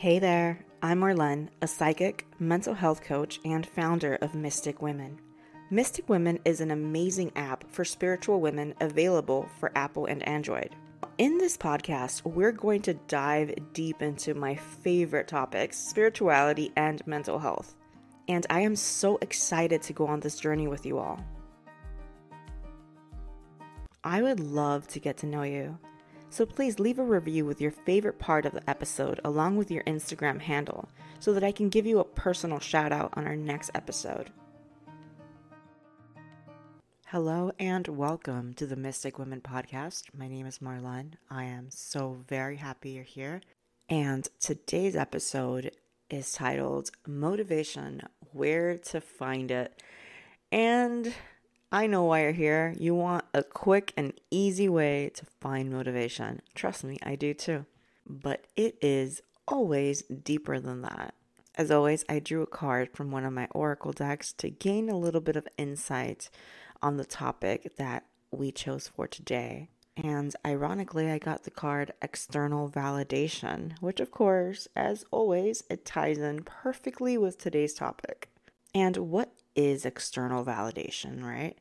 Hey 0.00 0.20
there, 0.20 0.64
I'm 0.80 1.00
Marlen, 1.00 1.48
a 1.60 1.66
psychic, 1.66 2.24
mental 2.38 2.72
health 2.72 3.02
coach, 3.02 3.40
and 3.44 3.66
founder 3.66 4.14
of 4.22 4.32
Mystic 4.32 4.80
Women. 4.80 5.18
Mystic 5.70 6.08
Women 6.08 6.38
is 6.44 6.60
an 6.60 6.70
amazing 6.70 7.32
app 7.34 7.68
for 7.72 7.84
spiritual 7.84 8.40
women 8.40 8.74
available 8.80 9.48
for 9.58 9.72
Apple 9.74 10.06
and 10.06 10.22
Android. 10.22 10.76
In 11.18 11.36
this 11.36 11.56
podcast, 11.56 12.24
we're 12.24 12.52
going 12.52 12.80
to 12.82 12.94
dive 12.94 13.52
deep 13.72 14.00
into 14.00 14.34
my 14.34 14.54
favorite 14.54 15.26
topics 15.26 15.76
spirituality 15.76 16.70
and 16.76 17.04
mental 17.04 17.40
health. 17.40 17.74
And 18.28 18.46
I 18.50 18.60
am 18.60 18.76
so 18.76 19.18
excited 19.20 19.82
to 19.82 19.92
go 19.92 20.06
on 20.06 20.20
this 20.20 20.38
journey 20.38 20.68
with 20.68 20.86
you 20.86 20.98
all. 20.98 21.18
I 24.04 24.22
would 24.22 24.38
love 24.38 24.86
to 24.88 25.00
get 25.00 25.16
to 25.16 25.26
know 25.26 25.42
you. 25.42 25.76
So 26.30 26.44
please 26.44 26.78
leave 26.78 26.98
a 26.98 27.04
review 27.04 27.46
with 27.46 27.58
your 27.58 27.70
favorite 27.70 28.18
part 28.18 28.44
of 28.44 28.52
the 28.52 28.68
episode 28.68 29.18
along 29.24 29.56
with 29.56 29.70
your 29.70 29.82
Instagram 29.84 30.40
handle 30.42 30.90
so 31.20 31.32
that 31.32 31.42
I 31.42 31.52
can 31.52 31.70
give 31.70 31.86
you 31.86 32.00
a 32.00 32.04
personal 32.04 32.60
shout 32.60 32.92
out 32.92 33.14
on 33.14 33.26
our 33.26 33.34
next 33.34 33.70
episode. 33.74 34.30
Hello 37.06 37.50
and 37.58 37.88
welcome 37.88 38.52
to 38.54 38.66
the 38.66 38.76
Mystic 38.76 39.18
Women 39.18 39.40
podcast. 39.40 40.04
My 40.14 40.28
name 40.28 40.44
is 40.44 40.58
Marlen. 40.58 41.14
I 41.30 41.44
am 41.44 41.70
so 41.70 42.18
very 42.28 42.56
happy 42.56 42.90
you're 42.90 43.04
here. 43.04 43.40
And 43.88 44.28
today's 44.38 44.96
episode 44.96 45.70
is 46.10 46.32
titled 46.32 46.90
Motivation 47.06 48.02
Where 48.32 48.76
to 48.76 49.00
Find 49.00 49.50
It. 49.50 49.82
And 50.52 51.14
I 51.70 51.86
know 51.86 52.04
why 52.04 52.22
you're 52.22 52.32
here. 52.32 52.74
You 52.78 52.94
want 52.94 53.26
a 53.34 53.42
quick 53.42 53.92
and 53.96 54.14
easy 54.30 54.68
way 54.68 55.10
to 55.14 55.26
find 55.40 55.70
motivation. 55.70 56.40
Trust 56.54 56.82
me, 56.82 56.98
I 57.02 57.14
do 57.14 57.34
too. 57.34 57.66
But 58.06 58.46
it 58.56 58.78
is 58.80 59.20
always 59.46 60.02
deeper 60.02 60.60
than 60.60 60.80
that. 60.82 61.14
As 61.56 61.70
always, 61.70 62.04
I 62.08 62.20
drew 62.20 62.42
a 62.42 62.46
card 62.46 62.90
from 62.94 63.10
one 63.10 63.24
of 63.24 63.34
my 63.34 63.48
oracle 63.50 63.92
decks 63.92 64.32
to 64.34 64.48
gain 64.48 64.88
a 64.88 64.98
little 64.98 65.20
bit 65.20 65.36
of 65.36 65.48
insight 65.58 66.30
on 66.80 66.96
the 66.96 67.04
topic 67.04 67.76
that 67.76 68.04
we 68.30 68.50
chose 68.50 68.88
for 68.88 69.06
today. 69.06 69.68
And 69.96 70.34
ironically, 70.46 71.10
I 71.10 71.18
got 71.18 71.42
the 71.42 71.50
card 71.50 71.92
external 72.00 72.70
validation, 72.70 73.72
which, 73.80 73.98
of 74.00 74.10
course, 74.10 74.68
as 74.76 75.04
always, 75.10 75.64
it 75.68 75.84
ties 75.84 76.18
in 76.18 76.44
perfectly 76.44 77.18
with 77.18 77.36
today's 77.36 77.74
topic. 77.74 78.30
And 78.72 78.96
what 78.96 79.32
is 79.58 79.84
external 79.84 80.44
validation, 80.44 81.20
right? 81.20 81.58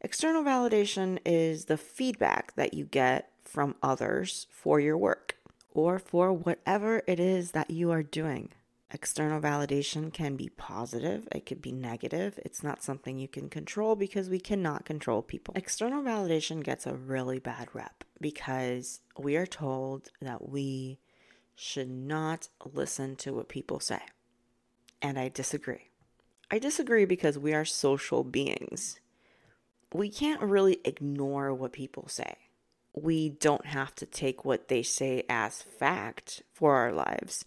External 0.00 0.42
validation 0.42 1.20
is 1.24 1.66
the 1.66 1.76
feedback 1.76 2.56
that 2.56 2.74
you 2.74 2.84
get 2.84 3.30
from 3.44 3.76
others 3.84 4.48
for 4.50 4.80
your 4.80 4.98
work 4.98 5.36
or 5.70 6.00
for 6.00 6.32
whatever 6.32 7.02
it 7.06 7.20
is 7.20 7.52
that 7.52 7.70
you 7.70 7.92
are 7.92 8.02
doing. 8.02 8.50
External 8.90 9.40
validation 9.40 10.12
can 10.12 10.34
be 10.34 10.48
positive, 10.48 11.28
it 11.30 11.46
could 11.46 11.62
be 11.62 11.70
negative. 11.70 12.36
It's 12.44 12.64
not 12.64 12.82
something 12.82 13.16
you 13.16 13.28
can 13.28 13.48
control 13.48 13.94
because 13.94 14.28
we 14.28 14.40
cannot 14.40 14.84
control 14.84 15.22
people. 15.22 15.54
External 15.56 16.02
validation 16.02 16.64
gets 16.64 16.84
a 16.84 16.94
really 16.94 17.38
bad 17.38 17.68
rep 17.72 18.02
because 18.20 19.00
we 19.16 19.36
are 19.36 19.46
told 19.46 20.10
that 20.20 20.48
we 20.48 20.98
should 21.54 21.90
not 21.90 22.48
listen 22.72 23.14
to 23.16 23.32
what 23.32 23.48
people 23.48 23.78
say. 23.78 24.00
And 25.00 25.16
I 25.16 25.28
disagree. 25.28 25.90
I 26.50 26.58
disagree 26.58 27.04
because 27.04 27.38
we 27.38 27.54
are 27.54 27.64
social 27.64 28.24
beings. 28.24 29.00
We 29.92 30.10
can't 30.10 30.42
really 30.42 30.78
ignore 30.84 31.54
what 31.54 31.72
people 31.72 32.08
say. 32.08 32.36
We 32.94 33.30
don't 33.30 33.66
have 33.66 33.94
to 33.96 34.06
take 34.06 34.44
what 34.44 34.68
they 34.68 34.82
say 34.82 35.24
as 35.28 35.62
fact 35.62 36.42
for 36.52 36.76
our 36.76 36.92
lives, 36.92 37.44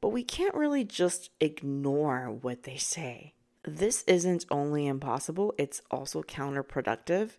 but 0.00 0.08
we 0.08 0.24
can't 0.24 0.54
really 0.54 0.84
just 0.84 1.30
ignore 1.40 2.30
what 2.30 2.64
they 2.64 2.76
say. 2.76 3.34
This 3.64 4.02
isn't 4.06 4.46
only 4.50 4.86
impossible, 4.86 5.54
it's 5.58 5.82
also 5.90 6.22
counterproductive 6.22 7.32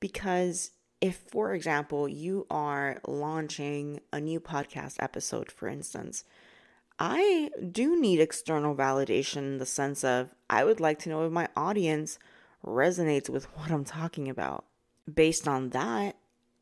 because 0.00 0.72
if, 1.00 1.16
for 1.16 1.54
example, 1.54 2.08
you 2.08 2.46
are 2.50 3.00
launching 3.06 4.00
a 4.12 4.20
new 4.20 4.40
podcast 4.40 4.96
episode, 4.98 5.52
for 5.52 5.68
instance, 5.68 6.24
I 6.98 7.50
do 7.70 8.00
need 8.00 8.20
external 8.20 8.74
validation 8.74 9.36
in 9.36 9.58
the 9.58 9.66
sense 9.66 10.02
of 10.02 10.30
I 10.50 10.64
would 10.64 10.80
like 10.80 10.98
to 11.00 11.08
know 11.08 11.24
if 11.24 11.32
my 11.32 11.48
audience 11.56 12.18
resonates 12.64 13.28
with 13.28 13.44
what 13.56 13.70
I'm 13.70 13.84
talking 13.84 14.28
about. 14.28 14.64
Based 15.12 15.46
on 15.46 15.70
that, 15.70 16.16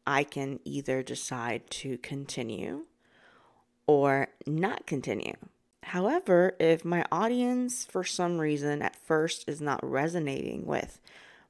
I 0.07 0.25
can 0.25 0.61
either 0.65 1.03
decide 1.03 1.71
to 1.71 1.97
continue 1.99 2.85
or 3.87 4.29
not 4.47 4.87
continue. 4.87 5.37
However, 5.83 6.55
if 6.59 6.85
my 6.85 7.05
audience 7.11 7.85
for 7.85 8.05
some 8.05 8.39
reason 8.39 8.83
at 8.83 8.97
first 8.97 9.49
is 9.49 9.61
not 9.61 9.81
resonating 9.83 10.67
with 10.67 11.01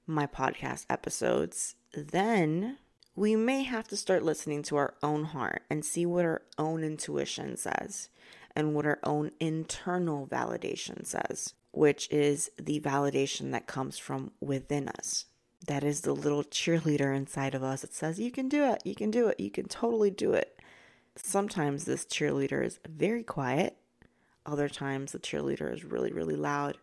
my 0.06 0.26
podcast 0.26 0.86
episodes, 0.88 1.74
then 1.92 2.78
we 3.16 3.34
may 3.34 3.62
have 3.62 3.88
to 3.88 3.96
start 3.96 4.22
listening 4.22 4.62
to 4.64 4.76
our 4.76 4.94
own 5.02 5.24
heart 5.24 5.62
and 5.70 5.84
see 5.84 6.06
what 6.06 6.24
our 6.24 6.42
own 6.58 6.84
intuition 6.84 7.56
says 7.56 8.10
and 8.56 8.74
what 8.74 8.86
our 8.86 8.98
own 9.04 9.30
internal 9.38 10.26
validation 10.26 11.06
says, 11.06 11.54
which 11.72 12.08
is 12.10 12.50
the 12.58 12.80
validation 12.80 13.52
that 13.52 13.66
comes 13.66 13.98
from 13.98 14.32
within 14.40 14.88
us. 14.88 15.26
That 15.66 15.84
is 15.84 16.00
the 16.00 16.14
little 16.14 16.42
cheerleader 16.42 17.14
inside 17.14 17.54
of 17.54 17.62
us 17.62 17.82
that 17.82 17.94
says, 17.94 18.18
You 18.18 18.30
can 18.30 18.48
do 18.48 18.64
it, 18.64 18.80
you 18.84 18.94
can 18.94 19.10
do 19.10 19.28
it, 19.28 19.38
you 19.38 19.50
can 19.50 19.68
totally 19.68 20.10
do 20.10 20.32
it. 20.32 20.58
Sometimes 21.16 21.84
this 21.84 22.06
cheerleader 22.06 22.64
is 22.64 22.80
very 22.88 23.22
quiet, 23.22 23.76
other 24.46 24.68
times 24.68 25.12
the 25.12 25.18
cheerleader 25.18 25.72
is 25.72 25.84
really, 25.84 26.12
really 26.12 26.36
loud. 26.36 26.78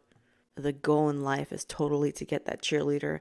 The 0.55 0.73
goal 0.73 1.09
in 1.09 1.23
life 1.23 1.51
is 1.51 1.65
totally 1.65 2.11
to 2.13 2.25
get 2.25 2.45
that 2.45 2.61
cheerleader 2.61 3.19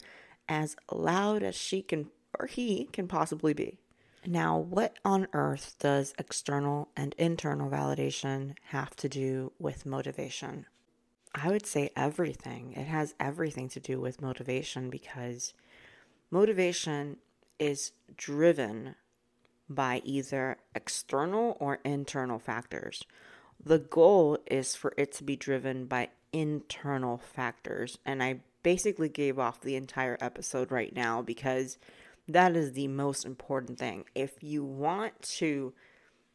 as 0.49 0.77
loud 0.91 1.43
as 1.43 1.55
she 1.55 1.81
can 1.81 2.11
or 2.39 2.47
he 2.47 2.89
can 2.93 3.09
possibly 3.09 3.55
be. 3.55 3.79
Now, 4.25 4.56
what 4.56 4.99
on 5.05 5.27
earth 5.33 5.75
does 5.81 6.15
external 6.16 6.88
and 6.97 7.15
internal 7.19 7.69
validation 7.69 8.55
have 8.69 8.94
to 8.97 9.09
do 9.09 9.53
with 9.59 9.84
motivation? 9.84 10.66
I 11.34 11.50
would 11.50 11.66
say 11.66 11.91
everything. 11.97 12.72
It 12.72 12.87
has 12.87 13.15
everything 13.19 13.69
to 13.71 13.81
do 13.81 14.00
with 14.00 14.22
motivation 14.22 14.91
because 14.91 15.55
motivation 16.31 17.16
is 17.59 17.93
driven 18.16 18.94
by 19.69 20.03
either 20.05 20.59
external 20.75 21.56
or 21.59 21.81
internal 21.84 22.38
factors. 22.38 23.03
The 23.65 23.78
goal 23.78 24.38
is 24.47 24.75
for 24.77 24.93
it 24.97 25.12
to 25.12 25.25
be 25.25 25.37
driven 25.37 25.87
by 25.87 26.11
internal 26.32 27.19
factors. 27.19 27.99
And 28.05 28.22
I 28.22 28.41
basically 28.62 29.09
gave 29.09 29.38
off 29.38 29.61
the 29.61 29.77
entire 29.77 30.19
episode 30.21 30.71
right 30.71 30.94
now 30.94 31.22
because 31.22 31.78
that 32.28 32.56
is 32.56 32.72
the 32.72 32.88
most 32.88 33.25
important 33.25 33.78
thing. 33.78 34.05
If 34.15 34.43
you 34.43 34.65
want 34.65 35.21
to 35.22 35.75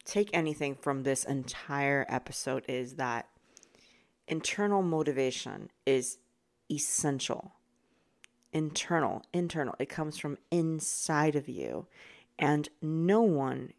take 0.04 0.30
anything 0.32 0.74
from 0.74 1.02
this 1.02 1.24
entire 1.24 2.06
episode 2.08 2.64
is 2.68 2.94
that 2.94 3.28
internal 4.26 4.82
motivation 4.82 5.70
is 5.86 6.18
essential. 6.70 7.52
Internal, 8.52 9.22
internal. 9.32 9.74
It 9.78 9.88
comes 9.88 10.18
from 10.18 10.38
inside 10.50 11.36
of 11.36 11.48
you. 11.48 11.86
And 12.38 12.68
no 12.80 13.22
one 13.22 13.72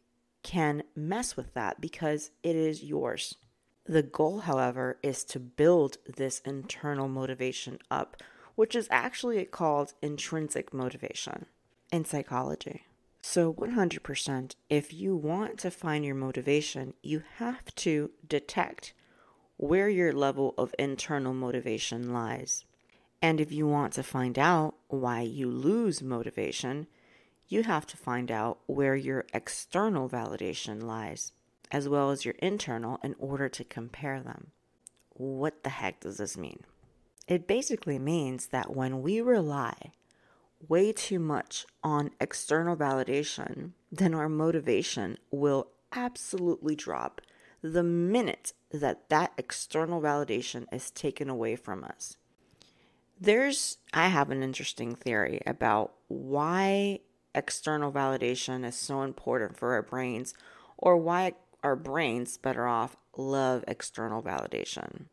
can 0.44 0.84
mess 0.96 1.36
with 1.36 1.54
that 1.54 1.80
because 1.80 2.32
it 2.44 2.56
is 2.56 2.84
yours. 2.84 3.36
The 3.86 4.04
goal, 4.04 4.42
however, 4.42 5.00
is 5.02 5.24
to 5.26 5.40
build 5.40 5.98
this 6.06 6.40
internal 6.40 7.08
motivation 7.08 7.80
up, 7.90 8.18
which 8.56 8.76
is 8.76 8.88
actually 8.92 9.44
called 9.46 9.94
intrinsic 10.02 10.74
motivation 10.74 11.48
in 11.92 12.06
psychology. 12.06 12.84
So, 13.22 13.54
100%, 13.54 14.56
if 14.70 14.94
you 14.94 15.16
want 15.16 15.60
to 15.60 15.72
find 15.72 16.06
your 16.06 16.16
motivation, 16.16 16.94
you 17.04 17.24
have 17.38 17.76
to 17.76 18.12
detect 18.28 18.94
where 19.58 19.90
your 19.90 20.14
level 20.14 20.54
of 20.58 20.74
internal 20.80 21.34
motivation 21.34 22.14
lies. 22.14 22.64
And 23.22 23.42
if 23.42 23.52
you 23.52 23.68
want 23.68 23.92
to 23.94 24.04
find 24.04 24.40
out 24.40 24.76
why 24.88 25.22
you 25.22 25.50
lose 25.50 26.02
motivation, 26.02 26.88
you 27.50 27.64
have 27.64 27.86
to 27.88 27.98
find 27.98 28.32
out 28.32 28.60
where 28.68 28.96
your 28.96 29.26
external 29.34 30.08
validation 30.08 30.84
lies, 30.84 31.34
as 31.72 31.90
well 31.90 32.12
as 32.12 32.24
your 32.24 32.36
internal, 32.36 33.00
in 33.04 33.16
order 33.20 33.50
to 33.50 33.64
compare 33.66 34.22
them. 34.22 34.52
What 35.10 35.64
the 35.64 35.72
heck 35.72 36.00
does 36.00 36.18
this 36.18 36.38
mean? 36.38 36.64
It 37.28 37.48
basically 37.48 38.00
means 38.00 38.48
that 38.48 38.76
when 38.76 39.02
we 39.02 39.20
rely 39.20 39.92
way 40.68 40.92
too 40.92 41.20
much 41.20 41.66
on 41.84 42.12
external 42.20 42.76
validation, 42.76 43.72
then 43.92 44.14
our 44.14 44.30
motivation 44.30 45.18
will 45.32 45.68
absolutely 45.92 46.76
drop 46.76 47.22
the 47.62 47.84
minute 47.84 48.54
that 48.72 49.10
that 49.10 49.34
external 49.38 50.02
validation 50.02 50.66
is 50.72 50.92
taken 50.92 51.30
away 51.30 51.56
from 51.56 51.84
us. 51.84 52.18
There's, 53.20 53.78
I 53.94 54.08
have 54.08 54.30
an 54.30 54.44
interesting 54.44 54.96
theory 54.96 55.42
about 55.46 55.94
why 56.08 57.00
external 57.36 57.92
validation 57.92 58.66
is 58.66 58.76
so 58.76 59.02
important 59.02 59.58
for 59.58 59.74
our 59.74 59.82
brains 59.82 60.34
or 60.78 60.96
why 60.98 61.34
our 61.64 61.76
brains, 61.76 62.38
better 62.38 62.68
off, 62.68 62.96
love 63.18 63.64
external 63.68 64.24
validation? 64.24 65.06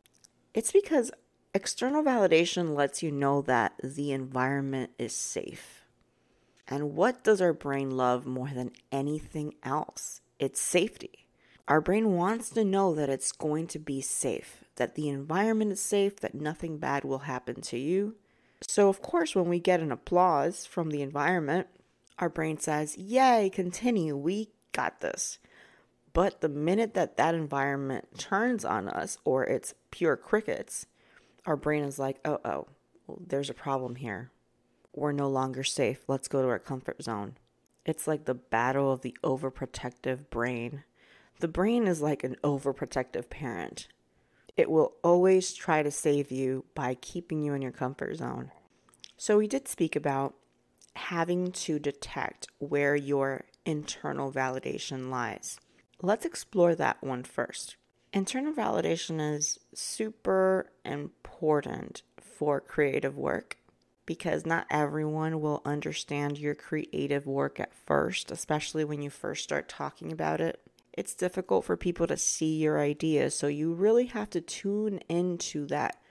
It's 0.53 0.71
because 0.71 1.11
external 1.53 2.03
validation 2.03 2.75
lets 2.75 3.01
you 3.01 3.11
know 3.11 3.41
that 3.43 3.73
the 3.83 4.11
environment 4.11 4.91
is 4.97 5.13
safe. 5.15 5.83
And 6.67 6.95
what 6.95 7.23
does 7.23 7.41
our 7.41 7.53
brain 7.53 7.91
love 7.91 8.25
more 8.25 8.51
than 8.53 8.71
anything 8.91 9.55
else? 9.63 10.21
It's 10.39 10.59
safety. 10.59 11.27
Our 11.67 11.81
brain 11.81 12.13
wants 12.13 12.49
to 12.51 12.63
know 12.63 12.93
that 12.95 13.09
it's 13.09 13.31
going 13.31 13.67
to 13.67 13.79
be 13.79 14.01
safe, 14.01 14.63
that 14.75 14.95
the 14.95 15.09
environment 15.09 15.71
is 15.71 15.81
safe, 15.81 16.17
that 16.21 16.35
nothing 16.35 16.77
bad 16.77 17.03
will 17.03 17.19
happen 17.19 17.61
to 17.61 17.77
you. 17.77 18.15
So, 18.61 18.89
of 18.89 19.01
course, 19.01 19.35
when 19.35 19.49
we 19.49 19.59
get 19.59 19.81
an 19.81 19.91
applause 19.91 20.65
from 20.65 20.89
the 20.89 21.01
environment, 21.01 21.67
our 22.19 22.29
brain 22.29 22.57
says, 22.57 22.97
Yay, 22.97 23.49
continue, 23.53 24.15
we 24.15 24.49
got 24.71 25.01
this. 25.01 25.39
But 26.13 26.41
the 26.41 26.49
minute 26.49 26.93
that 26.95 27.17
that 27.17 27.35
environment 27.35 28.17
turns 28.17 28.65
on 28.65 28.87
us 28.87 29.17
or 29.23 29.43
it's 29.43 29.73
pure 29.91 30.17
crickets, 30.17 30.87
our 31.47 31.57
brain 31.57 31.83
is 31.83 31.97
like, 31.97 32.19
oh, 32.23 32.39
oh, 32.45 32.67
well, 33.07 33.19
there's 33.25 33.49
a 33.49 33.55
problem 33.55 33.95
here. 33.95 34.29
We're 34.93 35.11
no 35.11 35.27
longer 35.27 35.63
safe. 35.63 36.03
Let's 36.07 36.27
go 36.27 36.43
to 36.43 36.47
our 36.47 36.59
comfort 36.59 37.01
zone. 37.01 37.37
It's 37.85 38.07
like 38.07 38.25
the 38.25 38.35
battle 38.35 38.91
of 38.91 39.01
the 39.01 39.17
overprotective 39.23 40.29
brain 40.29 40.83
the 41.39 41.47
brain 41.47 41.85
is 41.85 42.01
like 42.01 42.23
an 42.23 42.35
overprotective 42.43 43.29
parent. 43.29 43.87
It 44.55 44.71
will 44.71 44.95
always 45.03 45.53
try 45.53 45.83
to 45.83 45.91
save 45.91 46.31
you 46.31 46.65
by 46.73 46.95
keeping 46.95 47.43
you 47.43 47.53
in 47.53 47.61
your 47.61 47.71
comfort 47.71 48.15
zone. 48.17 48.51
So, 49.17 49.37
we 49.37 49.47
did 49.47 49.67
speak 49.67 49.95
about 49.95 50.33
having 50.95 51.51
to 51.51 51.77
detect 51.77 52.47
where 52.57 52.95
your 52.95 53.45
internal 53.65 54.31
validation 54.31 55.11
lies. 55.11 55.59
Let's 56.01 56.25
explore 56.25 56.73
that 56.75 57.03
one 57.03 57.23
first. 57.23 57.75
Internal 58.17 58.51
validation 58.51 59.35
is 59.35 59.59
super 59.75 60.71
important 60.83 62.01
for 62.19 62.59
creative 62.59 63.15
work 63.15 63.57
because 64.07 64.43
not 64.43 64.65
everyone 64.71 65.39
will 65.39 65.61
understand 65.65 66.39
your 66.39 66.55
creative 66.55 67.27
work 67.27 67.59
at 67.59 67.75
first, 67.85 68.31
especially 68.31 68.83
when 68.83 69.03
you 69.03 69.11
first 69.11 69.43
start 69.43 69.69
talking 69.69 70.11
about 70.11 70.41
it 70.41 70.59
it's 70.97 71.13
difficult 71.13 71.63
for 71.63 71.77
people 71.77 72.07
to 72.07 72.17
see 72.17 72.57
your 72.57 72.79
ideas. 72.79 73.37
So 73.37 73.45
you 73.45 73.73
really 73.73 74.07
have 74.07 74.31
to 74.31 74.41
tune 74.41 74.97
into 75.07 75.67
that 75.67 76.01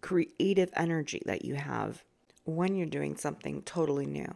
creative 0.00 0.70
energy 0.76 1.20
that 1.26 1.44
you 1.44 1.56
have 1.56 2.04
when 2.44 2.76
you're 2.76 2.86
doing 2.86 3.16
something 3.16 3.62
totally 3.62 4.06
new 4.06 4.32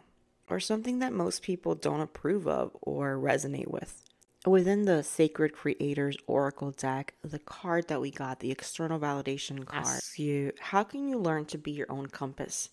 or 0.49 0.59
something 0.59 0.99
that 0.99 1.13
most 1.13 1.43
people 1.43 1.75
don't 1.75 2.01
approve 2.01 2.45
of 2.45 2.75
or 2.81 3.15
resonate 3.15 3.69
with. 3.69 4.03
Within 4.45 4.85
the 4.85 5.03
Sacred 5.03 5.53
Creators 5.53 6.17
Oracle 6.25 6.71
deck, 6.71 7.13
the 7.23 7.37
card 7.37 7.87
that 7.89 8.01
we 8.01 8.09
got, 8.09 8.39
the 8.39 8.49
external 8.49 8.99
validation 8.99 9.63
card, 9.65 9.85
asks 9.85 10.17
you 10.17 10.51
how 10.59 10.83
can 10.83 11.07
you 11.07 11.19
learn 11.19 11.45
to 11.45 11.59
be 11.59 11.71
your 11.71 11.91
own 11.91 12.07
compass? 12.07 12.69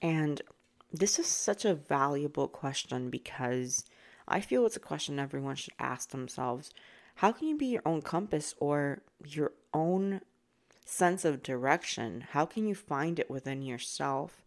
And 0.00 0.40
this 0.90 1.18
is 1.18 1.26
such 1.26 1.66
a 1.66 1.74
valuable 1.74 2.48
question 2.48 3.10
because 3.10 3.84
I 4.26 4.40
feel 4.40 4.64
it's 4.64 4.76
a 4.76 4.80
question 4.80 5.18
everyone 5.18 5.56
should 5.56 5.74
ask 5.78 6.10
themselves. 6.10 6.70
How 7.16 7.30
can 7.30 7.48
you 7.48 7.58
be 7.58 7.66
your 7.66 7.82
own 7.84 8.00
compass 8.00 8.54
or 8.58 9.02
your 9.22 9.52
own 9.74 10.22
sense 10.86 11.26
of 11.26 11.42
direction? 11.42 12.24
How 12.30 12.46
can 12.46 12.66
you 12.66 12.74
find 12.74 13.18
it 13.18 13.30
within 13.30 13.60
yourself? 13.60 14.42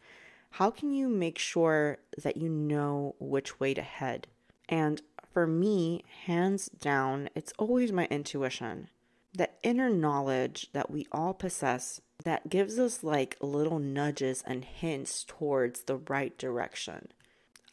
How 0.51 0.71
can 0.71 0.91
you 0.91 1.09
make 1.09 1.38
sure 1.38 2.00
that 2.23 2.38
you 2.38 2.50
know 2.50 3.15
which 3.19 3.59
way 3.59 3.75
to 3.75 3.83
head? 3.83 4.27
And 4.67 5.01
for 5.36 5.46
me, 5.46 6.02
hands 6.28 6.70
down, 6.80 7.28
it's 7.36 7.52
always 7.60 7.92
my 7.92 8.06
intuition. 8.06 8.88
That 9.34 9.58
inner 9.64 9.90
knowledge 9.90 10.70
that 10.72 10.90
we 10.90 11.08
all 11.12 11.34
possess 11.34 12.00
that 12.24 12.48
gives 12.48 12.80
us 12.80 13.04
like 13.04 13.36
little 13.42 13.78
nudges 13.78 14.46
and 14.48 14.64
hints 14.64 15.26
towards 15.28 15.84
the 15.84 15.98
right 15.98 16.38
direction. 16.38 17.10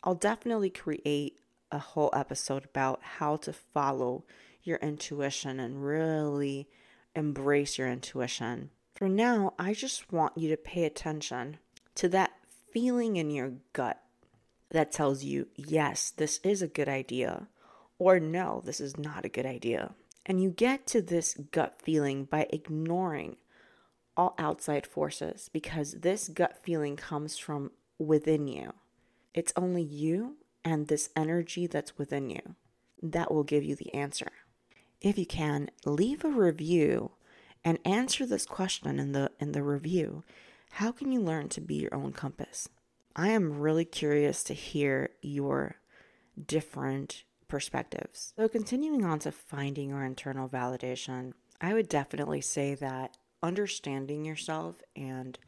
I'll 0.03 0.17
definitely 0.17 0.71
create 0.71 1.39
a 1.71 1.79
whole 1.79 2.11
episode 2.13 2.65
about 2.65 2.99
how 3.01 3.37
to 3.37 3.53
follow 3.53 4.25
your 4.65 4.79
intuition 4.79 5.61
and 5.61 5.87
really 5.87 6.69
embrace 7.15 7.79
your 7.79 7.89
intuition. 7.89 8.71
For 8.97 9.09
now, 9.09 9.55
I 9.57 9.73
just 9.75 10.13
want 10.13 10.37
you 10.37 10.49
to 10.49 10.57
pay 10.57 10.83
attention 10.83 11.59
to 11.95 12.09
that 12.09 12.33
feeling 12.73 13.19
in 13.19 13.31
your 13.31 13.53
gut 13.73 14.03
that 14.73 14.91
tells 14.91 15.23
you, 15.23 15.47
yes, 15.55 16.11
this 16.11 16.41
is 16.43 16.61
a 16.61 16.67
good 16.67 16.89
idea, 16.89 17.47
or 18.03 18.19
no, 18.19 18.61
this 18.65 18.81
is 18.81 18.99
not 18.99 19.25
a 19.25 19.29
good 19.29 19.47
idea. 19.47 19.95
And 20.27 20.43
you 20.43 20.51
get 20.51 20.87
to 20.89 21.01
this 21.01 21.35
gut 21.53 21.81
feeling 21.81 22.25
by 22.25 22.49
ignoring 22.51 23.37
all 24.17 24.35
outside 24.39 24.87
forces 24.87 25.49
because 25.53 25.93
this 25.93 26.29
gut 26.29 26.59
feeling 26.63 26.97
comes 26.97 27.39
from 27.39 27.71
within 27.99 28.49
you. 28.49 28.73
It's 29.35 29.53
only 29.57 29.83
you 29.83 30.37
and 30.65 30.89
this 30.89 31.11
energy 31.15 31.69
that's 31.69 31.97
within 31.97 32.29
you. 32.29 32.57
That 33.01 33.33
will 33.33 33.45
give 33.45 33.63
you 33.63 33.77
the 33.77 33.95
answer. 33.95 34.33
If 35.01 35.17
you 35.17 35.27
can, 35.27 35.71
leave 35.85 36.25
a 36.25 36.29
review 36.29 37.13
and 37.65 37.79
answer 37.85 38.27
this 38.27 38.47
question 38.47 38.99
in 38.99 39.13
the 39.13 39.31
in 39.39 39.53
the 39.53 39.63
review. 39.63 40.25
How 40.73 40.91
can 40.91 41.13
you 41.13 41.21
learn 41.21 41.49
to 41.51 41.61
be 41.61 41.77
your 41.77 41.95
own 41.95 42.13
compass? 42.13 42.69
I 43.15 43.29
am 43.29 43.61
really 43.61 43.85
curious 43.85 44.43
to 44.45 44.55
hear 44.55 45.11
your 45.21 45.77
different 46.47 47.25
perspectives. 47.53 48.33
So 48.39 48.49
continuing 48.49 49.05
on 49.05 49.19
to 49.21 49.31
finding 49.31 49.91
your 49.91 50.05
internal 50.05 50.49
validation, 50.49 51.35
I 51.61 51.75
would 51.75 51.87
definitely 51.87 52.41
say 52.41 52.75
that 52.77 53.19
understanding 53.43 54.25
yourself 54.25 54.77
and 54.97 55.39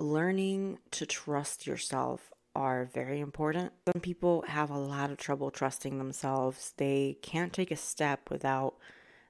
learning 0.00 0.78
to 0.92 1.04
trust 1.04 1.66
yourself 1.66 2.32
are 2.56 2.86
very 2.86 3.20
important. 3.20 3.74
Some 3.92 4.00
people 4.00 4.42
have 4.48 4.70
a 4.70 4.78
lot 4.78 5.10
of 5.10 5.18
trouble 5.18 5.50
trusting 5.50 5.98
themselves. 5.98 6.72
They 6.78 7.18
can't 7.20 7.52
take 7.52 7.70
a 7.70 7.76
step 7.76 8.30
without 8.30 8.76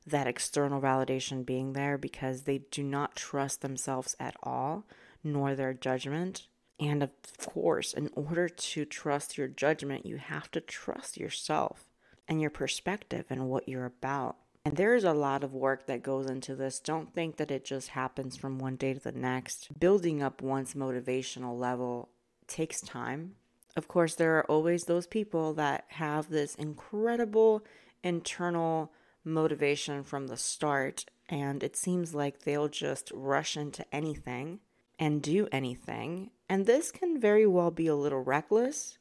that 0.07 0.29
external 0.29 0.81
validation 0.81 1.45
being 1.45 1.73
there 1.73 1.99
because 1.99 2.43
they 2.43 2.59
do 2.71 2.85
not 2.85 3.17
trust 3.17 3.61
themselves 3.61 4.15
at 4.21 4.37
all, 4.41 4.85
nor 5.25 5.57
their 5.57 5.75
judgment. 5.75 6.47
And 6.83 7.03
of 7.05 7.11
course, 7.39 7.93
in 7.95 8.11
order 8.15 8.49
to 8.49 8.85
trust 8.85 9.39
your 9.39 9.47
judgment, 9.47 10.05
you 10.05 10.17
have 10.17 10.51
to 10.51 10.61
trust 10.61 11.17
yourself 11.17 11.85
and 12.27 12.41
your 12.41 12.51
perspective 12.51 13.27
and 13.31 13.49
what 13.49 13.69
you're 13.69 13.85
about. 13.85 14.37
And 14.65 14.77
there's 14.77 15.05
a 15.05 15.13
lot 15.13 15.45
of 15.45 15.55
work 15.55 15.87
that 15.87 16.03
goes 16.03 16.29
into 16.29 16.57
this. 16.57 16.81
Don't 16.81 17.15
think 17.15 17.37
that 17.37 17.51
it 17.53 17.65
just 17.65 17.91
happens 17.91 18.37
from 18.37 18.59
one 18.59 18.77
day 18.77 18.95
to 18.95 19.01
the 19.01 19.13
next. 19.13 19.79
Building 19.79 20.23
up 20.23 20.43
one's 20.43 20.75
motivational 20.75 21.59
level 21.59 22.09
takes 22.49 22.81
time. 22.81 23.37
Of 23.77 23.87
course, 23.87 24.17
there 24.17 24.39
are 24.39 24.51
always 24.51 24.85
those 24.85 25.07
people 25.07 25.55
that 25.55 25.85
have 25.89 26.31
this 26.31 26.55
incredible 26.57 27.65
internal 28.03 28.93
motivation 29.25 30.03
from 30.03 30.27
the 30.27 30.37
start, 30.37 31.07
and 31.29 31.63
it 31.63 31.77
seems 31.77 32.15
like 32.15 32.41
they'll 32.41 32.69
just 32.69 33.11
rush 33.15 33.57
into 33.57 33.85
anything 33.95 34.61
and 34.99 35.23
do 35.23 35.49
anything. 35.51 36.31
And 36.53 36.67
this 36.67 36.91
can 36.91 37.19
very 37.19 37.47
well 37.47 37.71
be 37.71 37.87
a 37.87 37.97
little 37.97 38.21
reckless. 38.21 38.99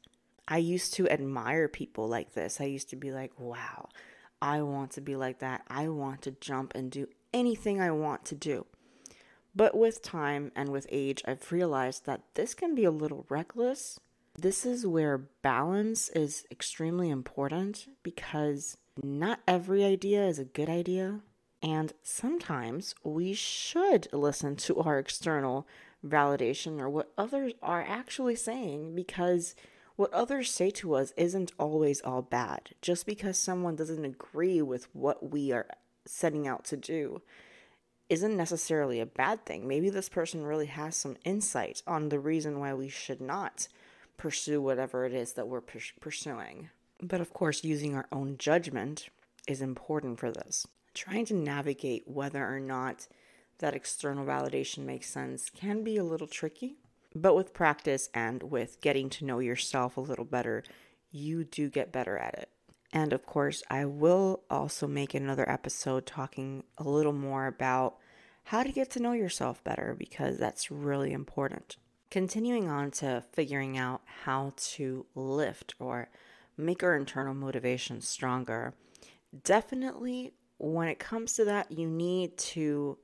I 0.48 0.56
used 0.56 0.94
to 0.94 1.06
admire 1.10 1.68
people 1.68 2.08
like 2.08 2.32
this. 2.32 2.62
I 2.62 2.64
used 2.64 2.88
to 2.88 2.96
be 2.96 3.12
like, 3.12 3.38
wow, 3.38 3.90
I 4.40 4.62
want 4.62 4.92
to 4.92 5.02
be 5.02 5.16
like 5.16 5.40
that. 5.40 5.60
I 5.68 5.88
want 5.88 6.22
to 6.22 6.30
jump 6.30 6.72
and 6.74 6.90
do 6.90 7.08
anything 7.30 7.78
I 7.78 7.90
want 7.90 8.24
to 8.24 8.34
do. 8.34 8.64
But 9.54 9.76
with 9.76 10.00
time 10.00 10.50
and 10.56 10.70
with 10.70 10.86
age, 10.88 11.22
I've 11.26 11.52
realized 11.52 12.06
that 12.06 12.22
this 12.32 12.54
can 12.54 12.74
be 12.74 12.84
a 12.84 12.90
little 12.90 13.26
reckless. 13.28 14.00
This 14.34 14.64
is 14.64 14.86
where 14.86 15.18
balance 15.18 16.08
is 16.08 16.46
extremely 16.50 17.10
important 17.10 17.86
because 18.02 18.78
not 19.02 19.40
every 19.46 19.84
idea 19.84 20.24
is 20.26 20.38
a 20.38 20.46
good 20.46 20.70
idea. 20.70 21.20
And 21.62 21.92
sometimes 22.02 22.94
we 23.04 23.34
should 23.34 24.08
listen 24.10 24.56
to 24.56 24.80
our 24.80 24.98
external 24.98 25.66
validation 26.06 26.80
or 26.80 26.88
what 26.88 27.12
others 27.16 27.52
are 27.62 27.84
actually 27.86 28.36
saying 28.36 28.94
because 28.94 29.54
what 29.96 30.12
others 30.12 30.50
say 30.50 30.70
to 30.70 30.94
us 30.94 31.12
isn't 31.16 31.52
always 31.58 32.00
all 32.00 32.22
bad. 32.22 32.70
Just 32.80 33.06
because 33.06 33.38
someone 33.38 33.76
doesn't 33.76 34.04
agree 34.04 34.62
with 34.62 34.88
what 34.94 35.30
we 35.30 35.52
are 35.52 35.66
setting 36.04 36.48
out 36.48 36.64
to 36.64 36.76
do 36.76 37.22
isn't 38.08 38.36
necessarily 38.36 39.00
a 39.00 39.06
bad 39.06 39.46
thing. 39.46 39.66
Maybe 39.66 39.90
this 39.90 40.08
person 40.08 40.44
really 40.44 40.66
has 40.66 40.96
some 40.96 41.16
insight 41.24 41.82
on 41.86 42.08
the 42.08 42.18
reason 42.18 42.58
why 42.58 42.74
we 42.74 42.88
should 42.88 43.20
not 43.20 43.68
pursue 44.16 44.60
whatever 44.60 45.04
it 45.04 45.14
is 45.14 45.32
that 45.34 45.48
we're 45.48 45.62
pursuing. 45.62 46.68
But 47.00 47.20
of 47.20 47.32
course, 47.32 47.64
using 47.64 47.94
our 47.94 48.06
own 48.12 48.36
judgment 48.38 49.08
is 49.48 49.62
important 49.62 50.20
for 50.20 50.30
this. 50.30 50.66
Trying 50.94 51.24
to 51.26 51.34
navigate 51.34 52.06
whether 52.06 52.46
or 52.46 52.60
not 52.60 53.08
that 53.62 53.74
external 53.74 54.26
validation 54.26 54.84
makes 54.84 55.08
sense 55.08 55.48
can 55.48 55.82
be 55.82 55.96
a 55.96 56.04
little 56.04 56.26
tricky, 56.26 56.76
but 57.14 57.34
with 57.34 57.54
practice 57.54 58.10
and 58.12 58.42
with 58.42 58.80
getting 58.80 59.08
to 59.10 59.24
know 59.24 59.38
yourself 59.38 59.96
a 59.96 60.00
little 60.00 60.24
better, 60.24 60.62
you 61.10 61.44
do 61.44 61.70
get 61.70 61.92
better 61.92 62.18
at 62.18 62.34
it. 62.34 62.48
And 62.92 63.12
of 63.12 63.24
course, 63.24 63.62
I 63.70 63.86
will 63.86 64.42
also 64.50 64.86
make 64.86 65.14
another 65.14 65.48
episode 65.48 66.04
talking 66.04 66.64
a 66.76 66.82
little 66.82 67.12
more 67.12 67.46
about 67.46 67.96
how 68.44 68.62
to 68.62 68.72
get 68.72 68.90
to 68.90 69.00
know 69.00 69.12
yourself 69.12 69.62
better 69.64 69.94
because 69.98 70.36
that's 70.36 70.70
really 70.70 71.12
important. 71.12 71.76
Continuing 72.10 72.68
on 72.68 72.90
to 72.90 73.24
figuring 73.32 73.78
out 73.78 74.02
how 74.24 74.52
to 74.56 75.06
lift 75.14 75.74
or 75.78 76.10
make 76.58 76.82
our 76.82 76.96
internal 76.96 77.32
motivation 77.32 78.02
stronger, 78.02 78.74
definitely 79.44 80.34
when 80.58 80.88
it 80.88 80.98
comes 80.98 81.32
to 81.34 81.44
that, 81.46 81.72
you 81.72 81.88
need 81.88 82.36
to 82.36 82.98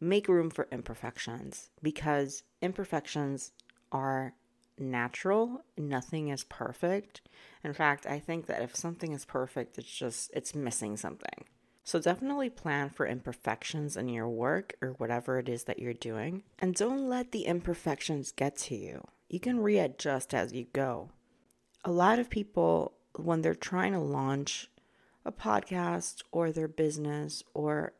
make 0.00 0.28
room 0.28 0.50
for 0.50 0.66
imperfections 0.72 1.70
because 1.82 2.42
imperfections 2.62 3.52
are 3.92 4.34
natural. 4.78 5.62
Nothing 5.76 6.28
is 6.28 6.44
perfect. 6.44 7.20
In 7.62 7.74
fact, 7.74 8.06
I 8.06 8.18
think 8.18 8.46
that 8.46 8.62
if 8.62 8.74
something 8.74 9.12
is 9.12 9.24
perfect, 9.24 9.78
it's 9.78 9.92
just, 9.92 10.30
it's 10.34 10.54
missing 10.54 10.96
something. 10.96 11.44
So 11.84 11.98
definitely 11.98 12.50
plan 12.50 12.90
for 12.90 13.06
imperfections 13.06 13.96
in 13.96 14.08
your 14.08 14.28
work 14.28 14.74
or 14.80 14.90
whatever 14.98 15.38
it 15.38 15.48
is 15.48 15.64
that 15.64 15.78
you're 15.78 15.92
doing. 15.92 16.44
And 16.58 16.74
don't 16.74 17.08
let 17.08 17.32
the 17.32 17.44
imperfections 17.44 18.32
get 18.32 18.56
to 18.58 18.76
you. 18.76 19.06
You 19.28 19.40
can 19.40 19.60
readjust 19.60 20.34
as 20.34 20.52
you 20.52 20.66
go. 20.72 21.10
A 21.84 21.90
lot 21.90 22.18
of 22.18 22.30
people, 22.30 22.92
when 23.16 23.42
they're 23.42 23.54
trying 23.54 23.92
to 23.92 24.00
launch 24.00 24.70
a 25.24 25.32
podcast 25.32 26.22
or 26.32 26.50
their 26.50 26.68
business 26.68 27.42
or 27.54 27.92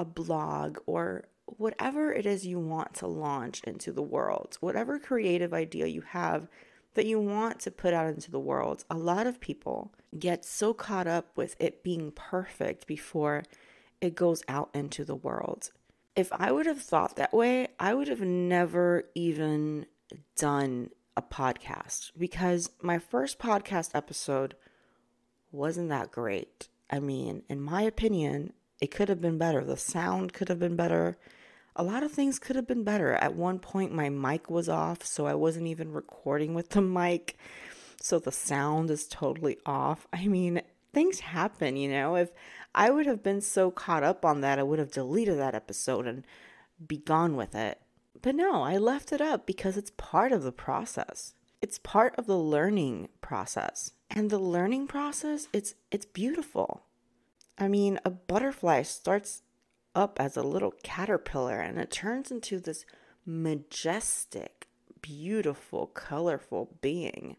a 0.00 0.04
blog 0.04 0.78
or 0.86 1.26
whatever 1.44 2.10
it 2.10 2.24
is 2.24 2.46
you 2.46 2.58
want 2.58 2.94
to 2.94 3.06
launch 3.06 3.62
into 3.64 3.92
the 3.92 4.02
world, 4.02 4.56
whatever 4.60 4.98
creative 4.98 5.52
idea 5.52 5.86
you 5.86 6.00
have 6.00 6.48
that 6.94 7.04
you 7.04 7.20
want 7.20 7.60
to 7.60 7.70
put 7.70 7.92
out 7.92 8.06
into 8.06 8.30
the 8.30 8.40
world, 8.40 8.82
a 8.88 8.96
lot 8.96 9.26
of 9.26 9.40
people 9.40 9.92
get 10.18 10.42
so 10.42 10.72
caught 10.72 11.06
up 11.06 11.36
with 11.36 11.54
it 11.60 11.84
being 11.84 12.10
perfect 12.12 12.86
before 12.86 13.44
it 14.00 14.14
goes 14.14 14.42
out 14.48 14.70
into 14.72 15.04
the 15.04 15.14
world. 15.14 15.70
If 16.16 16.32
I 16.32 16.50
would 16.50 16.64
have 16.64 16.80
thought 16.80 17.16
that 17.16 17.34
way, 17.34 17.68
I 17.78 17.92
would 17.92 18.08
have 18.08 18.22
never 18.22 19.04
even 19.14 19.84
done 20.34 20.88
a 21.14 21.20
podcast 21.20 22.12
because 22.16 22.70
my 22.80 22.98
first 22.98 23.38
podcast 23.38 23.90
episode 23.94 24.56
wasn't 25.52 25.90
that 25.90 26.10
great. 26.10 26.68
I 26.88 27.00
mean, 27.00 27.42
in 27.50 27.60
my 27.60 27.82
opinion, 27.82 28.54
it 28.80 28.90
could 28.90 29.08
have 29.08 29.20
been 29.20 29.38
better. 29.38 29.64
The 29.64 29.76
sound 29.76 30.32
could 30.32 30.48
have 30.48 30.58
been 30.58 30.76
better. 30.76 31.18
A 31.76 31.82
lot 31.82 32.02
of 32.02 32.12
things 32.12 32.38
could 32.38 32.56
have 32.56 32.66
been 32.66 32.84
better. 32.84 33.12
At 33.14 33.34
one 33.34 33.58
point, 33.58 33.92
my 33.92 34.08
mic 34.08 34.50
was 34.50 34.68
off, 34.68 35.04
so 35.04 35.26
I 35.26 35.34
wasn't 35.34 35.66
even 35.66 35.92
recording 35.92 36.54
with 36.54 36.70
the 36.70 36.80
mic. 36.80 37.36
So 38.00 38.18
the 38.18 38.32
sound 38.32 38.90
is 38.90 39.06
totally 39.06 39.58
off. 39.66 40.06
I 40.12 40.26
mean, 40.26 40.62
things 40.92 41.20
happen, 41.20 41.76
you 41.76 41.88
know? 41.88 42.16
If 42.16 42.30
I 42.74 42.90
would 42.90 43.06
have 43.06 43.22
been 43.22 43.40
so 43.40 43.70
caught 43.70 44.02
up 44.02 44.24
on 44.24 44.40
that, 44.40 44.58
I 44.58 44.62
would 44.62 44.78
have 44.78 44.90
deleted 44.90 45.38
that 45.38 45.54
episode 45.54 46.06
and 46.06 46.24
be 46.86 46.98
gone 46.98 47.36
with 47.36 47.54
it. 47.54 47.80
But 48.22 48.34
no, 48.34 48.62
I 48.62 48.76
left 48.76 49.12
it 49.12 49.20
up 49.20 49.46
because 49.46 49.76
it's 49.76 49.92
part 49.96 50.32
of 50.32 50.42
the 50.42 50.52
process. 50.52 51.34
It's 51.62 51.78
part 51.78 52.14
of 52.16 52.26
the 52.26 52.38
learning 52.38 53.08
process. 53.20 53.92
And 54.10 54.30
the 54.30 54.38
learning 54.38 54.88
process, 54.88 55.46
it's 55.52 55.74
it's 55.90 56.06
beautiful. 56.06 56.82
I 57.60 57.68
mean, 57.68 58.00
a 58.06 58.10
butterfly 58.10 58.82
starts 58.82 59.42
up 59.94 60.18
as 60.18 60.34
a 60.36 60.42
little 60.42 60.72
caterpillar 60.82 61.60
and 61.60 61.78
it 61.78 61.90
turns 61.90 62.30
into 62.30 62.58
this 62.58 62.86
majestic, 63.26 64.68
beautiful, 65.02 65.86
colorful 65.88 66.78
being. 66.80 67.36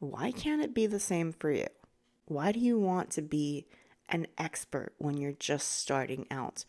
Why 0.00 0.32
can't 0.32 0.62
it 0.62 0.74
be 0.74 0.86
the 0.86 0.98
same 0.98 1.32
for 1.32 1.52
you? 1.52 1.68
Why 2.26 2.50
do 2.50 2.58
you 2.58 2.76
want 2.76 3.10
to 3.12 3.22
be 3.22 3.66
an 4.08 4.26
expert 4.36 4.94
when 4.98 5.16
you're 5.16 5.30
just 5.30 5.78
starting 5.78 6.26
out? 6.28 6.64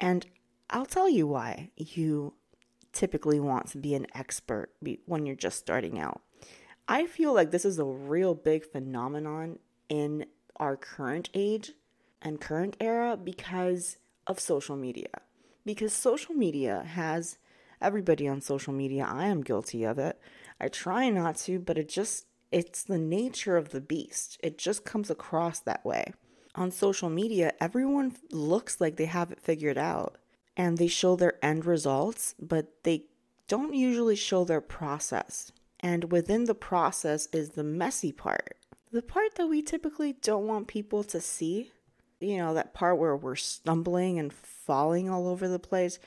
And 0.00 0.26
I'll 0.68 0.84
tell 0.84 1.08
you 1.08 1.28
why 1.28 1.70
you 1.76 2.34
typically 2.92 3.38
want 3.38 3.68
to 3.68 3.78
be 3.78 3.94
an 3.94 4.08
expert 4.16 4.70
when 5.06 5.26
you're 5.26 5.36
just 5.36 5.60
starting 5.60 6.00
out. 6.00 6.22
I 6.88 7.06
feel 7.06 7.32
like 7.32 7.52
this 7.52 7.64
is 7.64 7.78
a 7.78 7.84
real 7.84 8.34
big 8.34 8.66
phenomenon 8.66 9.60
in 9.88 10.26
our 10.56 10.76
current 10.76 11.28
age 11.34 11.72
and 12.22 12.40
current 12.40 12.76
era 12.80 13.16
because 13.16 13.98
of 14.26 14.40
social 14.40 14.76
media. 14.76 15.10
Because 15.64 15.92
social 15.92 16.34
media 16.34 16.82
has 16.82 17.38
everybody 17.80 18.26
on 18.28 18.40
social 18.40 18.72
media. 18.72 19.06
I 19.08 19.26
am 19.26 19.42
guilty 19.42 19.84
of 19.84 19.98
it. 19.98 20.18
I 20.60 20.68
try 20.68 21.08
not 21.10 21.36
to, 21.38 21.58
but 21.58 21.78
it 21.78 21.88
just 21.88 22.26
it's 22.50 22.82
the 22.82 22.98
nature 22.98 23.56
of 23.56 23.70
the 23.70 23.80
beast. 23.80 24.38
It 24.42 24.58
just 24.58 24.84
comes 24.84 25.10
across 25.10 25.58
that 25.60 25.84
way. 25.84 26.12
On 26.54 26.70
social 26.70 27.08
media, 27.08 27.52
everyone 27.60 28.14
looks 28.30 28.80
like 28.80 28.96
they 28.96 29.06
have 29.06 29.32
it 29.32 29.40
figured 29.40 29.78
out 29.78 30.18
and 30.56 30.76
they 30.76 30.86
show 30.86 31.16
their 31.16 31.42
end 31.42 31.64
results, 31.64 32.34
but 32.38 32.84
they 32.84 33.06
don't 33.48 33.74
usually 33.74 34.16
show 34.16 34.44
their 34.44 34.60
process. 34.60 35.50
And 35.80 36.12
within 36.12 36.44
the 36.44 36.54
process 36.54 37.26
is 37.32 37.50
the 37.50 37.64
messy 37.64 38.12
part. 38.12 38.56
The 38.92 39.02
part 39.02 39.36
that 39.36 39.46
we 39.46 39.62
typically 39.62 40.12
don't 40.12 40.46
want 40.46 40.68
people 40.68 41.02
to 41.04 41.20
see. 41.20 41.72
You 42.22 42.38
know, 42.38 42.54
that 42.54 42.74
part 42.74 42.98
where 42.98 43.16
we're 43.16 43.36
stumbling 43.36 44.18
and 44.18 44.32
falling 44.32 45.08
all 45.10 45.28
over 45.28 45.48
the 45.48 45.58
place, 45.58 45.98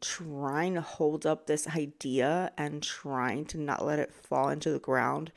trying 0.00 0.74
to 0.74 0.80
hold 0.80 1.26
up 1.26 1.46
this 1.46 1.68
idea 1.68 2.52
and 2.56 2.82
trying 2.82 3.44
to 3.46 3.58
not 3.58 3.84
let 3.84 3.98
it 3.98 4.12
fall 4.12 4.48
into 4.48 4.70
the 4.70 4.78
ground, 4.78 5.32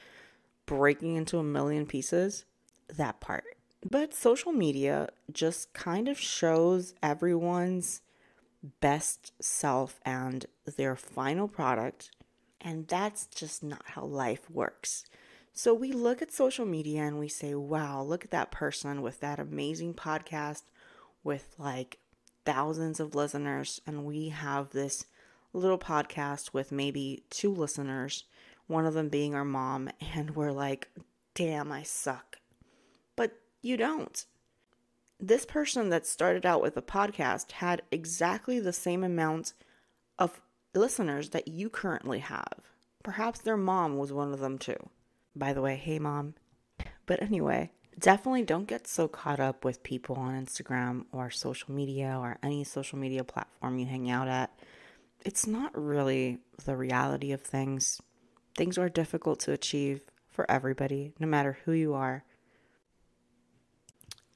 breaking 0.65 1.15
into 1.15 1.37
a 1.37 1.43
million 1.43 1.85
pieces. 1.85 2.45
That 2.87 3.19
part. 3.19 3.45
But 3.89 4.13
social 4.13 4.51
media 4.51 5.09
just 5.31 5.73
kind 5.73 6.07
of 6.07 6.19
shows 6.19 6.93
everyone's 7.01 8.01
best 8.81 9.31
self 9.39 9.99
and 10.03 10.45
their 10.65 10.95
final 10.95 11.47
product 11.47 12.09
and 12.65 12.87
that's 12.87 13.27
just 13.27 13.63
not 13.63 13.83
how 13.85 14.03
life 14.03 14.49
works. 14.49 15.05
So 15.57 15.73
we 15.73 15.93
look 15.93 16.21
at 16.21 16.33
social 16.33 16.65
media 16.65 17.03
and 17.03 17.17
we 17.17 17.29
say, 17.29 17.55
wow, 17.55 18.01
look 18.01 18.25
at 18.25 18.31
that 18.31 18.51
person 18.51 19.01
with 19.01 19.21
that 19.21 19.39
amazing 19.39 19.93
podcast 19.93 20.63
with 21.23 21.55
like 21.57 21.97
thousands 22.43 22.99
of 22.99 23.15
listeners. 23.15 23.79
And 23.87 24.03
we 24.03 24.29
have 24.29 24.71
this 24.71 25.05
little 25.53 25.77
podcast 25.77 26.51
with 26.51 26.73
maybe 26.73 27.23
two 27.29 27.53
listeners, 27.53 28.25
one 28.67 28.85
of 28.85 28.95
them 28.95 29.07
being 29.07 29.33
our 29.33 29.45
mom. 29.45 29.89
And 30.13 30.35
we're 30.35 30.51
like, 30.51 30.89
damn, 31.35 31.71
I 31.71 31.83
suck. 31.83 32.39
But 33.15 33.39
you 33.61 33.77
don't. 33.77 34.25
This 35.21 35.45
person 35.45 35.89
that 35.89 36.05
started 36.05 36.45
out 36.45 36.61
with 36.61 36.75
a 36.75 36.81
podcast 36.81 37.53
had 37.53 37.81
exactly 37.91 38.59
the 38.59 38.73
same 38.73 39.05
amount 39.05 39.53
of 40.19 40.41
listeners 40.73 41.29
that 41.29 41.47
you 41.47 41.69
currently 41.69 42.19
have. 42.19 42.59
Perhaps 43.03 43.39
their 43.39 43.55
mom 43.55 43.97
was 43.97 44.11
one 44.11 44.33
of 44.33 44.41
them 44.41 44.57
too. 44.57 44.89
By 45.35 45.53
the 45.53 45.61
way, 45.61 45.75
hey 45.75 45.99
mom. 45.99 46.35
But 47.05 47.21
anyway, 47.21 47.71
definitely 47.99 48.43
don't 48.43 48.67
get 48.67 48.87
so 48.87 49.07
caught 49.07 49.39
up 49.39 49.63
with 49.65 49.83
people 49.83 50.15
on 50.15 50.45
Instagram 50.45 51.05
or 51.11 51.29
social 51.29 51.73
media 51.73 52.17
or 52.19 52.37
any 52.41 52.63
social 52.63 52.97
media 52.97 53.23
platform 53.23 53.77
you 53.77 53.85
hang 53.85 54.09
out 54.09 54.27
at. 54.27 54.57
It's 55.23 55.47
not 55.47 55.71
really 55.75 56.39
the 56.65 56.77
reality 56.77 57.31
of 57.31 57.41
things. 57.41 58.01
Things 58.55 58.77
are 58.77 58.89
difficult 58.89 59.39
to 59.41 59.51
achieve 59.51 60.01
for 60.29 60.49
everybody, 60.49 61.13
no 61.19 61.27
matter 61.27 61.57
who 61.65 61.71
you 61.71 61.93
are. 61.93 62.23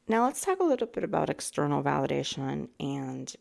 Now, 0.07 0.25
let's 0.25 0.41
talk 0.41 0.59
a 0.59 0.63
little 0.63 0.87
bit 0.87 1.03
about 1.03 1.29
external 1.29 1.83
validation 1.83 2.69
and 2.79 3.33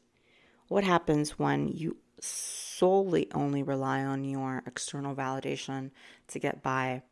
what 0.69 0.85
happens 0.85 1.39
when 1.39 1.69
you 1.69 1.97
solely 2.21 3.31
only 3.33 3.63
rely 3.63 4.05
on 4.05 4.25
your 4.25 4.63
external 4.67 5.15
validation 5.15 5.91
to 6.29 6.39
get 6.39 6.63
by? 6.63 7.03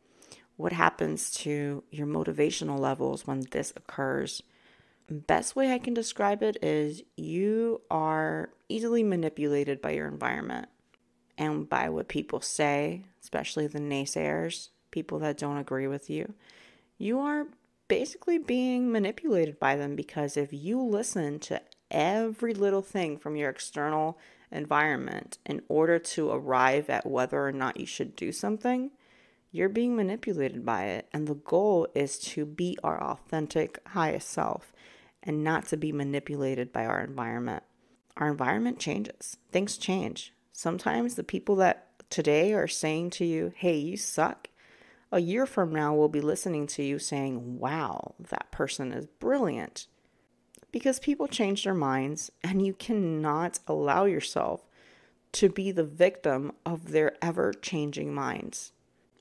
What 0.57 0.73
happens 0.73 1.31
to 1.31 1.83
your 1.91 2.07
motivational 2.07 2.79
levels 2.79 3.25
when 3.25 3.45
this 3.51 3.71
occurs? 3.75 4.41
Best 5.09 5.55
way 5.55 5.71
I 5.71 5.79
can 5.79 5.93
describe 5.93 6.43
it 6.43 6.57
is 6.61 7.03
you 7.15 7.81
are 7.89 8.49
easily 8.67 9.03
manipulated 9.03 9.81
by 9.81 9.91
your 9.91 10.07
environment 10.07 10.67
and 11.37 11.69
by 11.69 11.89
what 11.89 12.07
people 12.09 12.41
say, 12.41 13.05
especially 13.21 13.67
the 13.67 13.79
naysayers, 13.79 14.69
people 14.91 15.19
that 15.19 15.37
don't 15.37 15.57
agree 15.57 15.87
with 15.87 16.09
you. 16.09 16.33
You 16.97 17.19
are 17.19 17.45
basically 17.87 18.39
being 18.39 18.91
manipulated 18.91 19.59
by 19.59 19.75
them 19.75 19.95
because 19.95 20.35
if 20.35 20.51
you 20.51 20.81
listen 20.81 21.39
to 21.39 21.61
every 21.91 22.53
little 22.53 22.81
thing 22.81 23.17
from 23.17 23.35
your 23.35 23.49
external 23.49 24.17
environment 24.51 25.37
in 25.45 25.61
order 25.69 25.99
to 25.99 26.31
arrive 26.31 26.89
at 26.89 27.05
whether 27.05 27.45
or 27.45 27.51
not 27.51 27.79
you 27.79 27.85
should 27.85 28.15
do 28.15 28.31
something, 28.31 28.91
you're 29.51 29.69
being 29.69 29.95
manipulated 29.95 30.65
by 30.65 30.85
it. 30.85 31.07
And 31.13 31.27
the 31.27 31.35
goal 31.35 31.87
is 31.95 32.19
to 32.19 32.45
be 32.45 32.77
our 32.83 33.01
authentic, 33.01 33.79
highest 33.87 34.29
self 34.29 34.73
and 35.23 35.43
not 35.43 35.67
to 35.67 35.77
be 35.77 35.91
manipulated 35.91 36.71
by 36.71 36.85
our 36.85 37.01
environment. 37.01 37.63
Our 38.17 38.29
environment 38.29 38.79
changes, 38.79 39.37
things 39.51 39.77
change. 39.77 40.33
Sometimes 40.51 41.15
the 41.15 41.23
people 41.23 41.55
that 41.57 41.87
today 42.09 42.53
are 42.53 42.67
saying 42.67 43.11
to 43.11 43.25
you, 43.25 43.53
hey, 43.55 43.77
you 43.77 43.97
suck, 43.97 44.49
a 45.11 45.19
year 45.19 45.45
from 45.45 45.71
now 45.71 45.93
will 45.93 46.09
be 46.09 46.21
listening 46.21 46.67
to 46.67 46.83
you 46.83 46.99
saying, 46.99 47.59
wow, 47.59 48.15
that 48.19 48.51
person 48.51 48.91
is 48.91 49.05
brilliant. 49.05 49.87
Because 50.71 50.99
people 50.99 51.27
change 51.27 51.63
their 51.63 51.73
minds, 51.73 52.31
and 52.43 52.65
you 52.65 52.73
cannot 52.73 53.59
allow 53.67 54.05
yourself 54.05 54.65
to 55.33 55.49
be 55.49 55.71
the 55.71 55.83
victim 55.83 56.51
of 56.65 56.91
their 56.91 57.13
ever 57.21 57.53
changing 57.53 58.13
minds. 58.13 58.73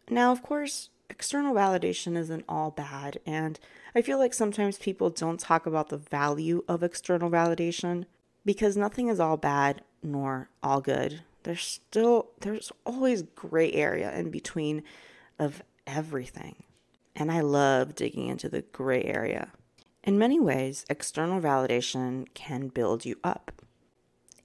Now, 0.08 0.32
of 0.32 0.42
course, 0.42 0.90
external 1.10 1.54
validation 1.54 2.16
isn't 2.16 2.44
all 2.48 2.70
bad, 2.70 3.18
and 3.26 3.58
I 3.94 4.02
feel 4.02 4.18
like 4.18 4.34
sometimes 4.34 4.78
people 4.78 5.10
don't 5.10 5.40
talk 5.40 5.66
about 5.66 5.88
the 5.88 5.96
value 5.96 6.64
of 6.68 6.82
external 6.82 7.30
validation 7.30 8.04
because 8.44 8.76
nothing 8.76 9.08
is 9.08 9.20
all 9.20 9.36
bad 9.36 9.82
nor 10.02 10.48
all 10.62 10.80
good. 10.80 11.22
There's 11.42 11.62
still 11.62 12.30
there's 12.40 12.72
always 12.84 13.22
gray 13.22 13.72
area 13.72 14.16
in 14.16 14.30
between 14.30 14.82
of 15.38 15.62
everything. 15.86 16.62
And 17.14 17.32
I 17.32 17.40
love 17.40 17.94
digging 17.94 18.28
into 18.28 18.48
the 18.48 18.62
gray 18.62 19.02
area. 19.02 19.52
In 20.04 20.18
many 20.18 20.38
ways, 20.38 20.84
external 20.88 21.40
validation 21.40 22.26
can 22.34 22.68
build 22.68 23.04
you 23.04 23.16
up. 23.24 23.50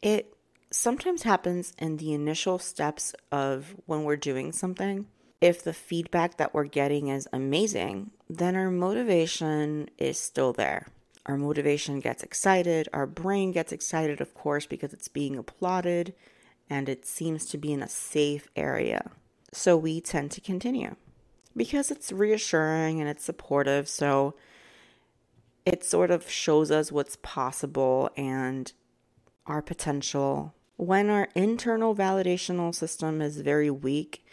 It 0.02 0.34
sometimes 0.72 1.24
happens 1.24 1.74
in 1.78 1.98
the 1.98 2.14
initial 2.14 2.58
steps 2.58 3.14
of 3.32 3.76
when 3.86 4.04
we're 4.04 4.16
doing 4.16 4.52
something. 4.52 5.08
If 5.42 5.64
the 5.64 5.74
feedback 5.74 6.38
that 6.38 6.54
we're 6.54 6.66
getting 6.66 7.08
is 7.08 7.28
amazing, 7.34 8.12
then 8.30 8.56
our 8.56 8.70
motivation 8.70 9.90
is 9.98 10.20
still 10.20 10.54
there. 10.54 10.88
Our 11.26 11.36
motivation 11.38 12.00
gets 12.00 12.24
excited, 12.24 12.88
our 12.94 13.08
brain 13.08 13.52
gets 13.52 13.72
excited, 13.72 14.22
of 14.22 14.34
course, 14.36 14.68
because 14.68 14.94
it's 14.94 15.08
being 15.08 15.36
applauded 15.36 16.14
and 16.70 16.88
it 16.88 17.06
seems 17.06 17.46
to 17.48 17.58
be 17.58 17.74
in 17.74 17.84
a 17.84 17.90
safe 17.90 18.48
area. 18.56 19.12
So 19.52 19.76
we 19.76 20.00
tend 20.00 20.32
to 20.32 20.42
continue 20.42 20.96
because 21.56 21.92
it's 21.92 22.12
reassuring 22.12 23.00
and 23.00 23.10
it's 23.10 23.24
supportive. 23.24 23.90
So 23.90 24.36
it 25.66 25.84
sort 25.84 26.12
of 26.12 26.30
shows 26.30 26.72
us 26.72 26.92
what's 26.92 27.18
possible 27.18 28.10
and 28.16 28.72
our 29.46 29.62
potential. 29.62 30.54
When 30.78 31.10
our 31.10 31.30
internal 31.36 31.96
validational 31.96 32.74
system 32.74 33.22
is 33.22 33.42
very 33.42 33.70
weak 33.70 34.24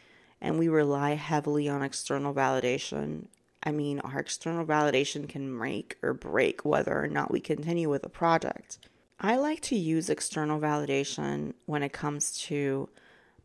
and 0.40 0.58
we 0.58 0.68
rely 0.68 1.14
heavily 1.14 1.68
on 1.68 1.82
external 1.82 2.34
validation, 2.34 3.26
I 3.62 3.72
mean, 3.72 4.00
our 4.00 4.20
external 4.20 4.64
validation 4.64 5.28
can 5.28 5.56
make 5.56 5.96
or 6.02 6.14
break 6.14 6.64
whether 6.64 7.02
or 7.02 7.08
not 7.08 7.30
we 7.30 7.40
continue 7.40 7.88
with 7.88 8.04
a 8.04 8.08
project. 8.08 8.78
I 9.20 9.36
like 9.36 9.60
to 9.62 9.76
use 9.76 10.08
external 10.08 10.60
validation 10.60 11.54
when 11.66 11.82
it 11.82 11.92
comes 11.92 12.38
to 12.42 12.88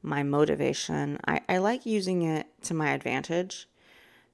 my 0.04 0.22
motivation. 0.22 1.20
I, 1.26 1.42
I 1.50 1.58
like 1.58 1.86
using 1.86 2.22
it 2.22 2.48
to 2.64 2.76
my 2.76 2.92
advantage. 2.92 3.68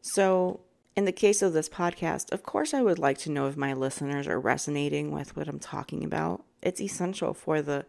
So, 0.01 0.61
in 0.95 1.05
the 1.05 1.11
case 1.13 1.41
of 1.41 1.53
this 1.53 1.69
podcast, 1.69 2.33
of 2.33 2.43
course, 2.43 2.73
I 2.73 2.81
would 2.81 2.99
like 2.99 3.17
to 3.19 3.31
know 3.31 3.47
if 3.47 3.55
my 3.55 3.73
listeners 3.73 4.27
are 4.27 4.39
resonating 4.39 5.11
with 5.11 5.37
what 5.37 5.47
I'm 5.47 5.59
talking 5.59 6.03
about. 6.03 6.43
It's 6.61 6.81
essential 6.81 7.33
for 7.33 7.61
the 7.61 7.85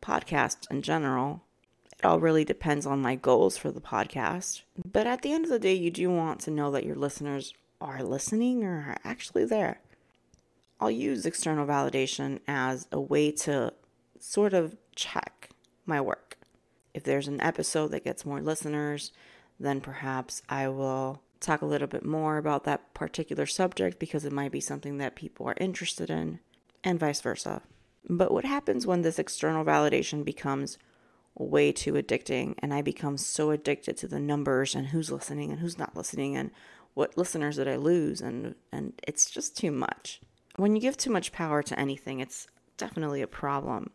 podcast 0.00 0.70
in 0.70 0.82
general. 0.82 1.42
It 2.02 2.06
all 2.06 2.18
really 2.18 2.44
depends 2.44 2.84
on 2.84 3.00
my 3.00 3.14
goals 3.14 3.56
for 3.56 3.70
the 3.70 3.80
podcast. 3.80 4.62
But 4.84 5.06
at 5.06 5.22
the 5.22 5.32
end 5.32 5.44
of 5.44 5.52
the 5.52 5.60
day, 5.60 5.74
you 5.74 5.88
do 5.88 6.10
want 6.10 6.40
to 6.40 6.50
know 6.50 6.72
that 6.72 6.84
your 6.84 6.96
listeners 6.96 7.54
are 7.80 8.02
listening 8.02 8.64
or 8.64 8.72
are 8.88 8.96
actually 9.04 9.44
there. 9.44 9.80
I'll 10.80 10.90
use 10.90 11.24
external 11.24 11.64
validation 11.64 12.40
as 12.48 12.88
a 12.90 13.00
way 13.00 13.30
to 13.30 13.72
sort 14.18 14.52
of 14.52 14.76
check 14.96 15.50
my 15.86 16.00
work. 16.00 16.38
If 16.92 17.04
there's 17.04 17.28
an 17.28 17.40
episode 17.40 17.92
that 17.92 18.02
gets 18.02 18.26
more 18.26 18.40
listeners, 18.40 19.12
then 19.60 19.80
perhaps 19.80 20.42
I 20.48 20.66
will 20.66 21.22
talk 21.38 21.62
a 21.62 21.66
little 21.66 21.86
bit 21.86 22.04
more 22.04 22.36
about 22.36 22.64
that 22.64 22.94
particular 22.94 23.46
subject 23.46 24.00
because 24.00 24.24
it 24.24 24.32
might 24.32 24.50
be 24.50 24.60
something 24.60 24.98
that 24.98 25.14
people 25.14 25.46
are 25.46 25.56
interested 25.60 26.10
in, 26.10 26.40
and 26.82 26.98
vice 26.98 27.20
versa. 27.20 27.62
But 28.08 28.32
what 28.32 28.44
happens 28.44 28.88
when 28.88 29.02
this 29.02 29.20
external 29.20 29.64
validation 29.64 30.24
becomes 30.24 30.78
way 31.34 31.72
too 31.72 31.94
addicting 31.94 32.54
and 32.58 32.74
I 32.74 32.82
become 32.82 33.16
so 33.16 33.50
addicted 33.50 33.96
to 33.98 34.08
the 34.08 34.20
numbers 34.20 34.74
and 34.74 34.88
who's 34.88 35.10
listening 35.10 35.50
and 35.50 35.60
who's 35.60 35.78
not 35.78 35.96
listening 35.96 36.36
and 36.36 36.50
what 36.94 37.16
listeners 37.16 37.56
did 37.56 37.68
I 37.68 37.76
lose 37.76 38.20
and 38.20 38.54
and 38.70 38.92
it's 39.06 39.30
just 39.30 39.56
too 39.56 39.70
much. 39.70 40.20
When 40.56 40.76
you 40.76 40.82
give 40.82 40.96
too 40.96 41.10
much 41.10 41.32
power 41.32 41.62
to 41.62 41.78
anything, 41.78 42.20
it's 42.20 42.46
definitely 42.76 43.22
a 43.22 43.26
problem. 43.26 43.90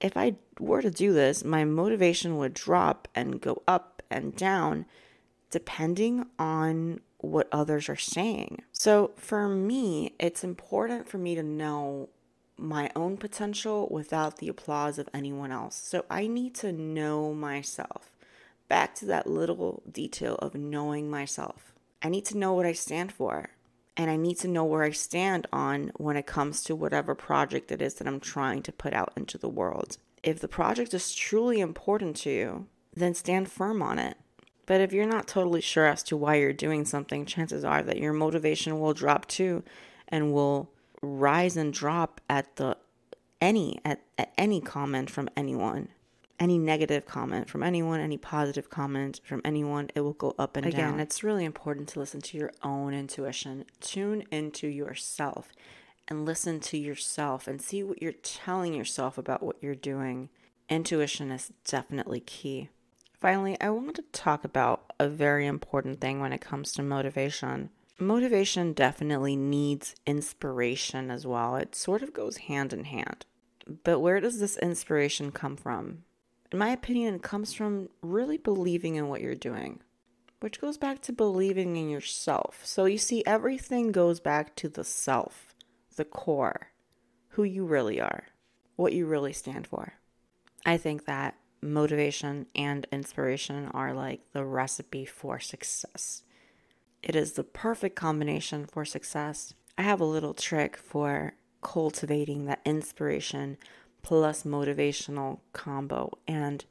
If 0.00 0.16
I 0.16 0.36
were 0.60 0.82
to 0.82 0.90
do 0.90 1.12
this, 1.12 1.44
my 1.44 1.64
motivation 1.64 2.36
would 2.38 2.54
drop 2.54 3.08
and 3.14 3.40
go 3.40 3.62
up 3.66 4.02
and 4.10 4.36
down 4.36 4.86
depending 5.50 6.26
on 6.38 7.00
what 7.18 7.48
others 7.50 7.88
are 7.88 7.96
saying. 7.96 8.62
So 8.72 9.12
for 9.16 9.48
me, 9.48 10.14
it's 10.18 10.44
important 10.44 11.08
for 11.08 11.18
me 11.18 11.34
to 11.34 11.42
know 11.42 12.08
my 12.56 12.90
own 12.94 13.16
potential 13.16 13.88
without 13.90 14.38
the 14.38 14.48
applause 14.48 14.98
of 14.98 15.08
anyone 15.12 15.50
else. 15.50 15.76
So 15.76 16.04
I 16.08 16.26
need 16.26 16.54
to 16.56 16.72
know 16.72 17.34
myself. 17.34 18.10
Back 18.68 18.94
to 18.96 19.06
that 19.06 19.26
little 19.26 19.82
detail 19.90 20.36
of 20.36 20.54
knowing 20.54 21.10
myself. 21.10 21.72
I 22.02 22.08
need 22.08 22.24
to 22.26 22.38
know 22.38 22.52
what 22.52 22.66
I 22.66 22.72
stand 22.72 23.12
for. 23.12 23.50
And 23.96 24.10
I 24.10 24.16
need 24.16 24.38
to 24.40 24.48
know 24.48 24.64
where 24.64 24.82
I 24.82 24.90
stand 24.90 25.46
on 25.52 25.92
when 25.96 26.16
it 26.16 26.26
comes 26.26 26.62
to 26.64 26.74
whatever 26.74 27.14
project 27.14 27.70
it 27.70 27.80
is 27.80 27.94
that 27.94 28.08
I'm 28.08 28.18
trying 28.18 28.62
to 28.62 28.72
put 28.72 28.92
out 28.92 29.12
into 29.16 29.38
the 29.38 29.48
world. 29.48 29.98
If 30.22 30.40
the 30.40 30.48
project 30.48 30.94
is 30.94 31.14
truly 31.14 31.60
important 31.60 32.16
to 32.16 32.30
you, 32.30 32.66
then 32.94 33.14
stand 33.14 33.50
firm 33.50 33.82
on 33.82 33.98
it. 33.98 34.16
But 34.66 34.80
if 34.80 34.92
you're 34.92 35.06
not 35.06 35.28
totally 35.28 35.60
sure 35.60 35.86
as 35.86 36.02
to 36.04 36.16
why 36.16 36.36
you're 36.36 36.52
doing 36.52 36.84
something, 36.84 37.26
chances 37.26 37.64
are 37.64 37.82
that 37.82 37.98
your 37.98 38.12
motivation 38.12 38.80
will 38.80 38.94
drop 38.94 39.26
too 39.26 39.62
and 40.08 40.32
will 40.32 40.70
rise 41.04 41.56
and 41.56 41.72
drop 41.72 42.20
at 42.28 42.56
the 42.56 42.76
any 43.40 43.78
at, 43.84 44.00
at 44.18 44.32
any 44.38 44.60
comment 44.60 45.10
from 45.10 45.28
anyone. 45.36 45.88
Any 46.40 46.58
negative 46.58 47.06
comment 47.06 47.48
from 47.48 47.62
anyone, 47.62 48.00
any 48.00 48.16
positive 48.16 48.68
comment 48.68 49.20
from 49.24 49.40
anyone, 49.44 49.90
it 49.94 50.00
will 50.00 50.14
go 50.14 50.34
up 50.36 50.56
and 50.56 50.66
Again, 50.66 50.80
down. 50.80 50.88
Again, 50.94 51.00
it's 51.00 51.22
really 51.22 51.44
important 51.44 51.88
to 51.90 52.00
listen 52.00 52.20
to 52.22 52.36
your 52.36 52.50
own 52.62 52.92
intuition. 52.92 53.64
Tune 53.80 54.24
into 54.32 54.66
yourself 54.66 55.52
and 56.08 56.24
listen 56.24 56.58
to 56.60 56.76
yourself 56.76 57.46
and 57.46 57.62
see 57.62 57.82
what 57.82 58.02
you're 58.02 58.12
telling 58.12 58.74
yourself 58.74 59.16
about 59.16 59.44
what 59.44 59.56
you're 59.60 59.76
doing. 59.76 60.28
Intuition 60.68 61.30
is 61.30 61.52
definitely 61.64 62.20
key. 62.20 62.68
Finally, 63.20 63.56
I 63.60 63.70
want 63.70 63.96
to 63.96 64.02
talk 64.12 64.44
about 64.44 64.92
a 64.98 65.08
very 65.08 65.46
important 65.46 66.00
thing 66.00 66.20
when 66.20 66.32
it 66.32 66.40
comes 66.40 66.72
to 66.72 66.82
motivation. 66.82 67.70
Motivation 67.98 68.72
definitely 68.72 69.36
needs 69.36 69.94
inspiration 70.04 71.10
as 71.10 71.26
well. 71.26 71.54
It 71.54 71.76
sort 71.76 72.02
of 72.02 72.12
goes 72.12 72.38
hand 72.38 72.72
in 72.72 72.84
hand. 72.84 73.24
But 73.84 74.00
where 74.00 74.20
does 74.20 74.40
this 74.40 74.58
inspiration 74.58 75.30
come 75.30 75.56
from? 75.56 76.02
In 76.50 76.58
my 76.58 76.70
opinion, 76.70 77.14
it 77.14 77.22
comes 77.22 77.52
from 77.52 77.88
really 78.02 78.36
believing 78.36 78.96
in 78.96 79.08
what 79.08 79.20
you're 79.20 79.34
doing, 79.34 79.80
which 80.40 80.60
goes 80.60 80.76
back 80.76 81.02
to 81.02 81.12
believing 81.12 81.76
in 81.76 81.88
yourself. 81.88 82.60
So 82.64 82.84
you 82.84 82.98
see, 82.98 83.24
everything 83.26 83.92
goes 83.92 84.20
back 84.20 84.56
to 84.56 84.68
the 84.68 84.84
self, 84.84 85.54
the 85.96 86.04
core, 86.04 86.72
who 87.28 87.44
you 87.44 87.64
really 87.64 88.00
are, 88.00 88.24
what 88.76 88.92
you 88.92 89.06
really 89.06 89.32
stand 89.32 89.66
for. 89.66 89.94
I 90.66 90.76
think 90.76 91.04
that 91.04 91.36
motivation 91.62 92.46
and 92.54 92.86
inspiration 92.92 93.68
are 93.72 93.94
like 93.94 94.20
the 94.32 94.44
recipe 94.44 95.04
for 95.04 95.38
success. 95.38 96.24
It 97.04 97.14
is 97.14 97.32
the 97.32 97.44
perfect 97.44 97.96
combination 97.96 98.64
for 98.64 98.86
success. 98.86 99.52
I 99.76 99.82
have 99.82 100.00
a 100.00 100.06
little 100.06 100.32
trick 100.32 100.74
for 100.78 101.34
cultivating 101.62 102.46
that 102.46 102.62
inspiration 102.64 103.58
plus 104.02 104.44
motivational 104.44 105.40
combo, 105.52 106.16
and 106.26 106.64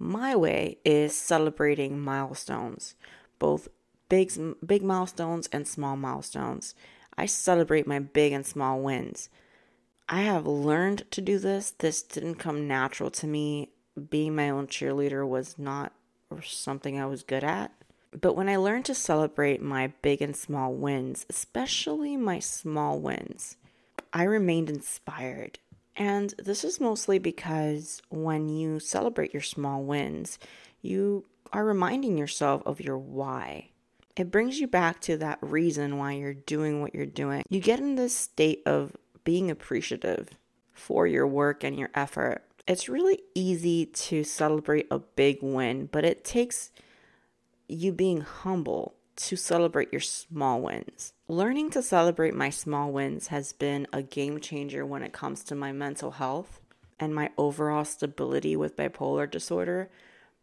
my 0.00 0.34
way 0.34 0.78
is 0.84 1.14
celebrating 1.14 2.00
milestones, 2.00 2.96
both 3.38 3.68
big 4.08 4.32
big 4.66 4.82
milestones 4.82 5.48
and 5.52 5.68
small 5.68 5.96
milestones. 5.96 6.74
I 7.16 7.26
celebrate 7.26 7.86
my 7.86 8.00
big 8.00 8.32
and 8.32 8.44
small 8.44 8.80
wins. 8.80 9.28
I 10.08 10.22
have 10.22 10.44
learned 10.44 11.08
to 11.12 11.20
do 11.20 11.38
this. 11.38 11.70
This 11.70 12.02
didn't 12.02 12.34
come 12.36 12.66
natural 12.66 13.10
to 13.12 13.28
me 13.28 13.70
being 14.10 14.34
my 14.34 14.50
own 14.50 14.66
cheerleader 14.66 15.26
was 15.26 15.56
not 15.56 15.92
something 16.42 16.98
I 16.98 17.06
was 17.06 17.22
good 17.22 17.44
at. 17.44 17.70
But 18.18 18.34
when 18.36 18.48
I 18.48 18.56
learned 18.56 18.84
to 18.86 18.94
celebrate 18.94 19.62
my 19.62 19.92
big 20.02 20.20
and 20.20 20.36
small 20.36 20.72
wins, 20.74 21.26
especially 21.30 22.16
my 22.16 22.38
small 22.38 23.00
wins, 23.00 23.56
I 24.12 24.24
remained 24.24 24.68
inspired. 24.68 25.58
And 25.96 26.34
this 26.38 26.64
is 26.64 26.80
mostly 26.80 27.18
because 27.18 28.02
when 28.10 28.48
you 28.48 28.80
celebrate 28.80 29.32
your 29.32 29.42
small 29.42 29.82
wins, 29.82 30.38
you 30.80 31.24
are 31.52 31.64
reminding 31.64 32.18
yourself 32.18 32.62
of 32.66 32.80
your 32.80 32.98
why. 32.98 33.70
It 34.16 34.30
brings 34.30 34.60
you 34.60 34.66
back 34.66 35.00
to 35.02 35.16
that 35.18 35.38
reason 35.40 35.96
why 35.98 36.12
you're 36.12 36.34
doing 36.34 36.80
what 36.80 36.94
you're 36.94 37.06
doing. 37.06 37.42
You 37.48 37.60
get 37.60 37.80
in 37.80 37.94
this 37.94 38.14
state 38.14 38.62
of 38.66 38.96
being 39.24 39.50
appreciative 39.50 40.30
for 40.72 41.06
your 41.06 41.26
work 41.26 41.64
and 41.64 41.78
your 41.78 41.90
effort 41.94 42.42
it's 42.66 42.88
really 42.88 43.20
easy 43.34 43.86
to 43.86 44.24
celebrate 44.24 44.86
a 44.90 44.98
big 44.98 45.38
win, 45.42 45.88
but 45.90 46.04
it 46.04 46.24
takes 46.24 46.70
you 47.68 47.92
being 47.92 48.20
humble 48.20 48.94
to 49.16 49.36
celebrate 49.36 49.92
your 49.92 50.00
small 50.00 50.60
wins. 50.60 51.12
Learning 51.28 51.70
to 51.70 51.82
celebrate 51.82 52.34
my 52.34 52.50
small 52.50 52.90
wins 52.90 53.28
has 53.28 53.52
been 53.52 53.86
a 53.92 54.02
game 54.02 54.40
changer 54.40 54.84
when 54.84 55.02
it 55.02 55.12
comes 55.12 55.44
to 55.44 55.54
my 55.54 55.72
mental 55.72 56.12
health 56.12 56.60
and 56.98 57.14
my 57.14 57.30
overall 57.36 57.84
stability 57.84 58.56
with 58.56 58.76
bipolar 58.76 59.30
disorder 59.30 59.90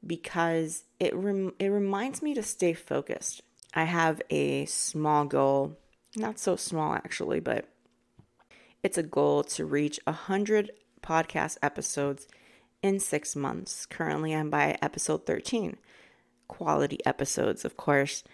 because 0.05 0.83
it 0.99 1.15
rem- 1.15 1.53
it 1.59 1.67
reminds 1.67 2.21
me 2.21 2.33
to 2.33 2.43
stay 2.43 2.73
focused. 2.73 3.41
I 3.73 3.83
have 3.83 4.21
a 4.29 4.65
small 4.65 5.25
goal, 5.25 5.77
not 6.15 6.39
so 6.39 6.55
small 6.55 6.93
actually, 6.93 7.39
but 7.39 7.67
it's 8.81 8.97
a 8.97 9.03
goal 9.03 9.43
to 9.43 9.65
reach 9.65 9.99
100 10.05 10.71
podcast 11.01 11.57
episodes 11.61 12.27
in 12.81 12.99
6 12.99 13.35
months. 13.35 13.85
Currently 13.85 14.33
I'm 14.33 14.49
by 14.49 14.77
episode 14.81 15.25
13. 15.25 15.77
Quality 16.49 16.99
episodes, 17.05 17.63
of 17.63 17.77
course. 17.77 18.25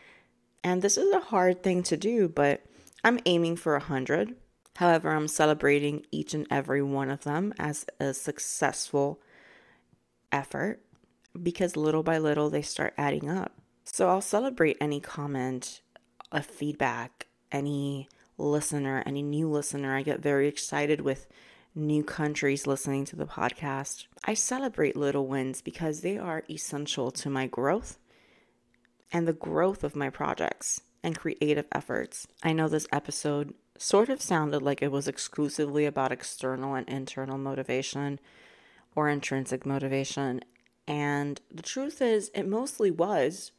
And 0.64 0.82
this 0.82 0.98
is 0.98 1.14
a 1.14 1.20
hard 1.20 1.62
thing 1.62 1.84
to 1.84 1.96
do, 1.96 2.28
but 2.28 2.64
I'm 3.04 3.20
aiming 3.28 3.58
for 3.58 3.74
100. 3.74 4.36
However, 4.78 5.12
I'm 5.12 5.28
celebrating 5.28 6.08
each 6.12 6.34
and 6.34 6.48
every 6.50 6.82
one 6.82 7.12
of 7.12 7.24
them 7.24 7.54
as 7.60 7.86
a 8.00 8.16
successful 8.16 9.22
effort 10.32 10.82
because 11.42 11.76
little 11.76 12.02
by 12.02 12.18
little 12.18 12.50
they 12.50 12.64
start 12.64 12.96
adding 12.98 13.30
up. 13.30 13.52
So 13.84 14.10
I'll 14.10 14.22
celebrate 14.22 14.78
any 14.82 15.00
comment, 15.00 15.82
a 16.32 16.42
feedback, 16.42 17.28
any 17.52 18.10
listener, 18.38 19.04
any 19.06 19.22
new 19.22 19.50
listener. 19.50 19.96
I 19.96 20.02
get 20.02 20.20
very 20.20 20.48
excited 20.48 21.02
with 21.02 21.28
new 21.76 22.04
countries 22.04 22.66
listening 22.66 23.06
to 23.06 23.16
the 23.16 23.26
podcast. 23.26 24.06
I 24.24 24.34
celebrate 24.34 24.96
little 24.96 25.28
wins 25.28 25.62
because 25.62 26.02
they 26.02 26.18
are 26.18 26.44
essential 26.50 27.12
to 27.12 27.30
my 27.30 27.48
growth 27.48 28.00
and 29.12 29.28
the 29.28 29.34
growth 29.34 29.84
of 29.84 29.96
my 29.96 30.10
projects 30.10 30.82
and 31.04 31.18
creative 31.18 31.68
efforts. 31.72 32.28
I 32.44 32.54
know 32.54 32.68
this 32.68 32.88
episode 32.92 33.54
sort 33.78 34.10
of 34.10 34.22
sounded 34.22 34.62
like 34.62 34.82
it 34.82 34.92
was 34.92 35.08
exclusively 35.08 35.86
about 35.86 36.12
external 36.12 36.76
and 36.76 36.88
internal 36.88 37.38
motivation 37.38 38.20
or 38.96 39.10
intrinsic 39.10 39.66
motivation. 39.66 40.42
And 40.88 41.42
the 41.54 41.64
truth 41.64 42.02
is, 42.02 42.32
it 42.34 42.48
mostly 42.48 42.92
was, 42.92 43.52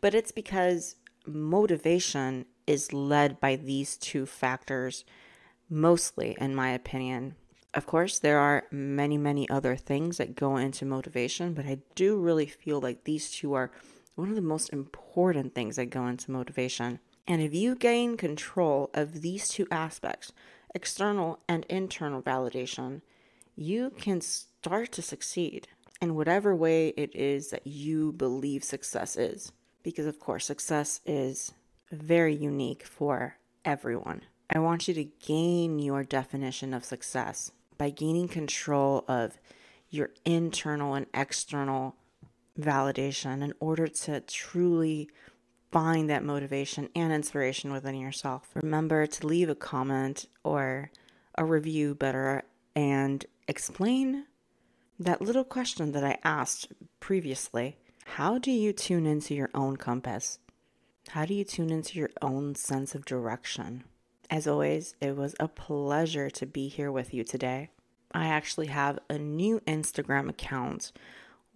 but 0.00 0.14
it's 0.14 0.32
because 0.32 0.96
motivation 1.26 2.46
is 2.66 2.92
led 2.92 3.40
by 3.40 3.56
these 3.56 3.96
two 3.96 4.26
factors, 4.26 5.04
mostly, 5.68 6.36
in 6.40 6.54
my 6.54 6.70
opinion. 6.70 7.34
Of 7.74 7.86
course, 7.86 8.18
there 8.18 8.38
are 8.38 8.64
many, 8.70 9.18
many 9.18 9.48
other 9.50 9.76
things 9.76 10.18
that 10.18 10.36
go 10.36 10.56
into 10.56 10.84
motivation, 10.84 11.52
but 11.54 11.66
I 11.66 11.78
do 11.94 12.18
really 12.18 12.46
feel 12.46 12.80
like 12.80 13.04
these 13.04 13.30
two 13.30 13.54
are 13.54 13.70
one 14.18 14.30
of 14.30 14.34
the 14.34 14.42
most 14.42 14.72
important 14.72 15.54
things 15.54 15.76
that 15.76 15.86
go 15.86 16.06
into 16.06 16.32
motivation. 16.32 16.98
And 17.26 17.40
if 17.40 17.54
you 17.54 17.76
gain 17.76 18.16
control 18.16 18.90
of 18.92 19.22
these 19.22 19.48
two 19.48 19.68
aspects, 19.70 20.32
external 20.74 21.38
and 21.48 21.64
internal 21.68 22.20
validation, 22.20 23.02
you 23.54 23.90
can 23.90 24.20
start 24.20 24.90
to 24.92 25.02
succeed 25.02 25.68
in 26.00 26.16
whatever 26.16 26.54
way 26.54 26.88
it 26.96 27.14
is 27.14 27.50
that 27.50 27.66
you 27.66 28.12
believe 28.12 28.64
success 28.64 29.16
is. 29.16 29.52
Because, 29.84 30.06
of 30.06 30.18
course, 30.18 30.46
success 30.46 31.00
is 31.06 31.52
very 31.92 32.34
unique 32.34 32.84
for 32.84 33.36
everyone. 33.64 34.22
I 34.50 34.58
want 34.58 34.88
you 34.88 34.94
to 34.94 35.04
gain 35.04 35.78
your 35.78 36.02
definition 36.02 36.74
of 36.74 36.84
success 36.84 37.52
by 37.76 37.90
gaining 37.90 38.28
control 38.28 39.04
of 39.06 39.38
your 39.90 40.10
internal 40.24 40.94
and 40.94 41.06
external 41.14 41.94
validation 42.60 43.42
in 43.42 43.52
order 43.60 43.86
to 43.86 44.20
truly 44.20 45.08
find 45.70 46.08
that 46.08 46.24
motivation 46.24 46.88
and 46.94 47.12
inspiration 47.12 47.72
within 47.72 47.94
yourself. 47.94 48.48
Remember 48.54 49.06
to 49.06 49.26
leave 49.26 49.48
a 49.48 49.54
comment 49.54 50.26
or 50.42 50.90
a 51.36 51.44
review 51.44 51.94
better 51.94 52.42
and 52.74 53.24
explain 53.46 54.24
that 54.98 55.22
little 55.22 55.44
question 55.44 55.92
that 55.92 56.04
I 56.04 56.18
asked 56.24 56.72
previously. 57.00 57.76
How 58.04 58.38
do 58.38 58.50
you 58.50 58.72
tune 58.72 59.06
into 59.06 59.34
your 59.34 59.50
own 59.54 59.76
compass? 59.76 60.38
How 61.10 61.24
do 61.24 61.34
you 61.34 61.44
tune 61.44 61.70
into 61.70 61.98
your 61.98 62.10
own 62.20 62.54
sense 62.54 62.94
of 62.94 63.04
direction? 63.04 63.84
As 64.30 64.46
always, 64.46 64.94
it 65.00 65.16
was 65.16 65.34
a 65.38 65.48
pleasure 65.48 66.28
to 66.30 66.46
be 66.46 66.68
here 66.68 66.92
with 66.92 67.14
you 67.14 67.24
today. 67.24 67.70
I 68.12 68.26
actually 68.26 68.66
have 68.66 68.98
a 69.08 69.18
new 69.18 69.60
Instagram 69.60 70.28
account 70.28 70.92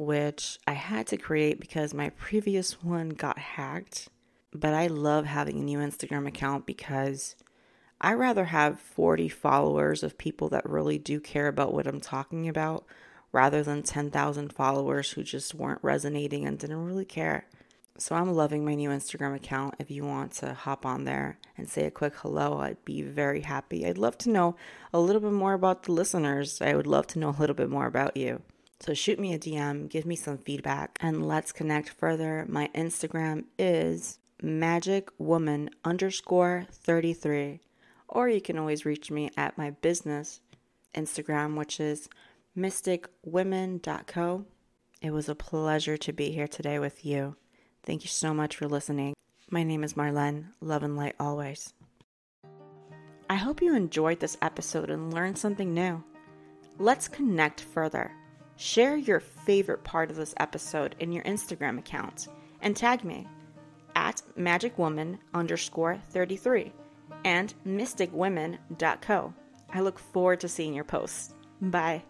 which 0.04 0.58
I 0.66 0.72
had 0.72 1.06
to 1.08 1.16
create 1.16 1.60
because 1.60 1.94
my 1.94 2.10
previous 2.10 2.82
one 2.82 3.10
got 3.10 3.38
hacked. 3.38 4.08
But 4.54 4.74
I 4.74 4.86
love 4.86 5.24
having 5.26 5.58
a 5.58 5.62
new 5.62 5.78
Instagram 5.78 6.26
account 6.26 6.66
because 6.66 7.36
I 8.00 8.14
rather 8.14 8.46
have 8.46 8.80
40 8.80 9.28
followers 9.28 10.02
of 10.02 10.18
people 10.18 10.48
that 10.50 10.68
really 10.68 10.98
do 10.98 11.20
care 11.20 11.48
about 11.48 11.72
what 11.72 11.86
I'm 11.86 12.00
talking 12.00 12.48
about 12.48 12.84
rather 13.32 13.62
than 13.62 13.82
10,000 13.82 14.52
followers 14.52 15.12
who 15.12 15.22
just 15.22 15.54
weren't 15.54 15.82
resonating 15.82 16.44
and 16.44 16.58
didn't 16.58 16.84
really 16.84 17.04
care. 17.04 17.46
So 17.98 18.16
I'm 18.16 18.34
loving 18.34 18.64
my 18.64 18.74
new 18.74 18.88
Instagram 18.88 19.36
account. 19.36 19.76
If 19.78 19.90
you 19.90 20.04
want 20.04 20.32
to 20.32 20.54
hop 20.54 20.84
on 20.84 21.04
there 21.04 21.38
and 21.56 21.68
say 21.68 21.84
a 21.84 21.90
quick 21.90 22.14
hello, 22.16 22.58
I'd 22.58 22.84
be 22.84 23.02
very 23.02 23.42
happy. 23.42 23.86
I'd 23.86 23.98
love 23.98 24.18
to 24.18 24.30
know 24.30 24.56
a 24.92 25.00
little 25.00 25.20
bit 25.20 25.32
more 25.32 25.52
about 25.52 25.84
the 25.84 25.92
listeners. 25.92 26.60
I 26.60 26.74
would 26.74 26.86
love 26.86 27.06
to 27.08 27.18
know 27.18 27.30
a 27.30 27.38
little 27.38 27.54
bit 27.54 27.70
more 27.70 27.86
about 27.86 28.16
you. 28.16 28.42
So 28.82 28.94
shoot 28.94 29.20
me 29.20 29.32
a 29.32 29.38
DM, 29.38 29.88
give 29.88 30.04
me 30.04 30.16
some 30.16 30.38
feedback, 30.38 30.98
and 31.00 31.28
let's 31.28 31.52
connect 31.52 31.90
further. 31.90 32.44
My 32.48 32.68
Instagram 32.74 33.44
is 33.56 34.18
magicwoman 34.42 35.68
underscore 35.84 36.66
33. 36.68 37.60
Or 38.08 38.28
you 38.28 38.40
can 38.40 38.58
always 38.58 38.84
reach 38.84 39.08
me 39.08 39.30
at 39.36 39.56
my 39.56 39.70
business 39.70 40.40
Instagram, 40.96 41.56
which 41.56 41.78
is 41.78 42.08
mysticwomen.co. 42.58 44.46
It 45.00 45.10
was 45.12 45.28
a 45.28 45.36
pleasure 45.36 45.96
to 45.98 46.12
be 46.12 46.32
here 46.32 46.48
today 46.48 46.80
with 46.80 47.06
you. 47.06 47.36
Thank 47.84 48.02
you 48.02 48.08
so 48.08 48.34
much 48.34 48.56
for 48.56 48.66
listening. 48.66 49.14
My 49.48 49.62
name 49.62 49.84
is 49.84 49.94
Marlen. 49.94 50.46
Love 50.60 50.82
and 50.82 50.96
light 50.96 51.14
always. 51.20 51.72
I 53.30 53.36
hope 53.36 53.62
you 53.62 53.76
enjoyed 53.76 54.18
this 54.18 54.38
episode 54.42 54.90
and 54.90 55.14
learned 55.14 55.38
something 55.38 55.72
new. 55.72 56.02
Let's 56.78 57.06
connect 57.06 57.60
further. 57.60 58.10
Share 58.56 58.96
your 58.96 59.20
favorite 59.20 59.84
part 59.84 60.10
of 60.10 60.16
this 60.16 60.34
episode 60.38 60.94
in 61.00 61.12
your 61.12 61.24
Instagram 61.24 61.78
account 61.78 62.28
and 62.60 62.76
tag 62.76 63.04
me 63.04 63.26
at 63.94 64.22
magicwoman 64.38 65.18
underscore 65.34 65.98
33 66.10 66.72
and 67.24 67.54
mysticwomen.co. 67.66 69.34
I 69.74 69.80
look 69.80 69.98
forward 69.98 70.40
to 70.40 70.48
seeing 70.48 70.74
your 70.74 70.84
posts. 70.84 71.34
Bye. 71.60 72.02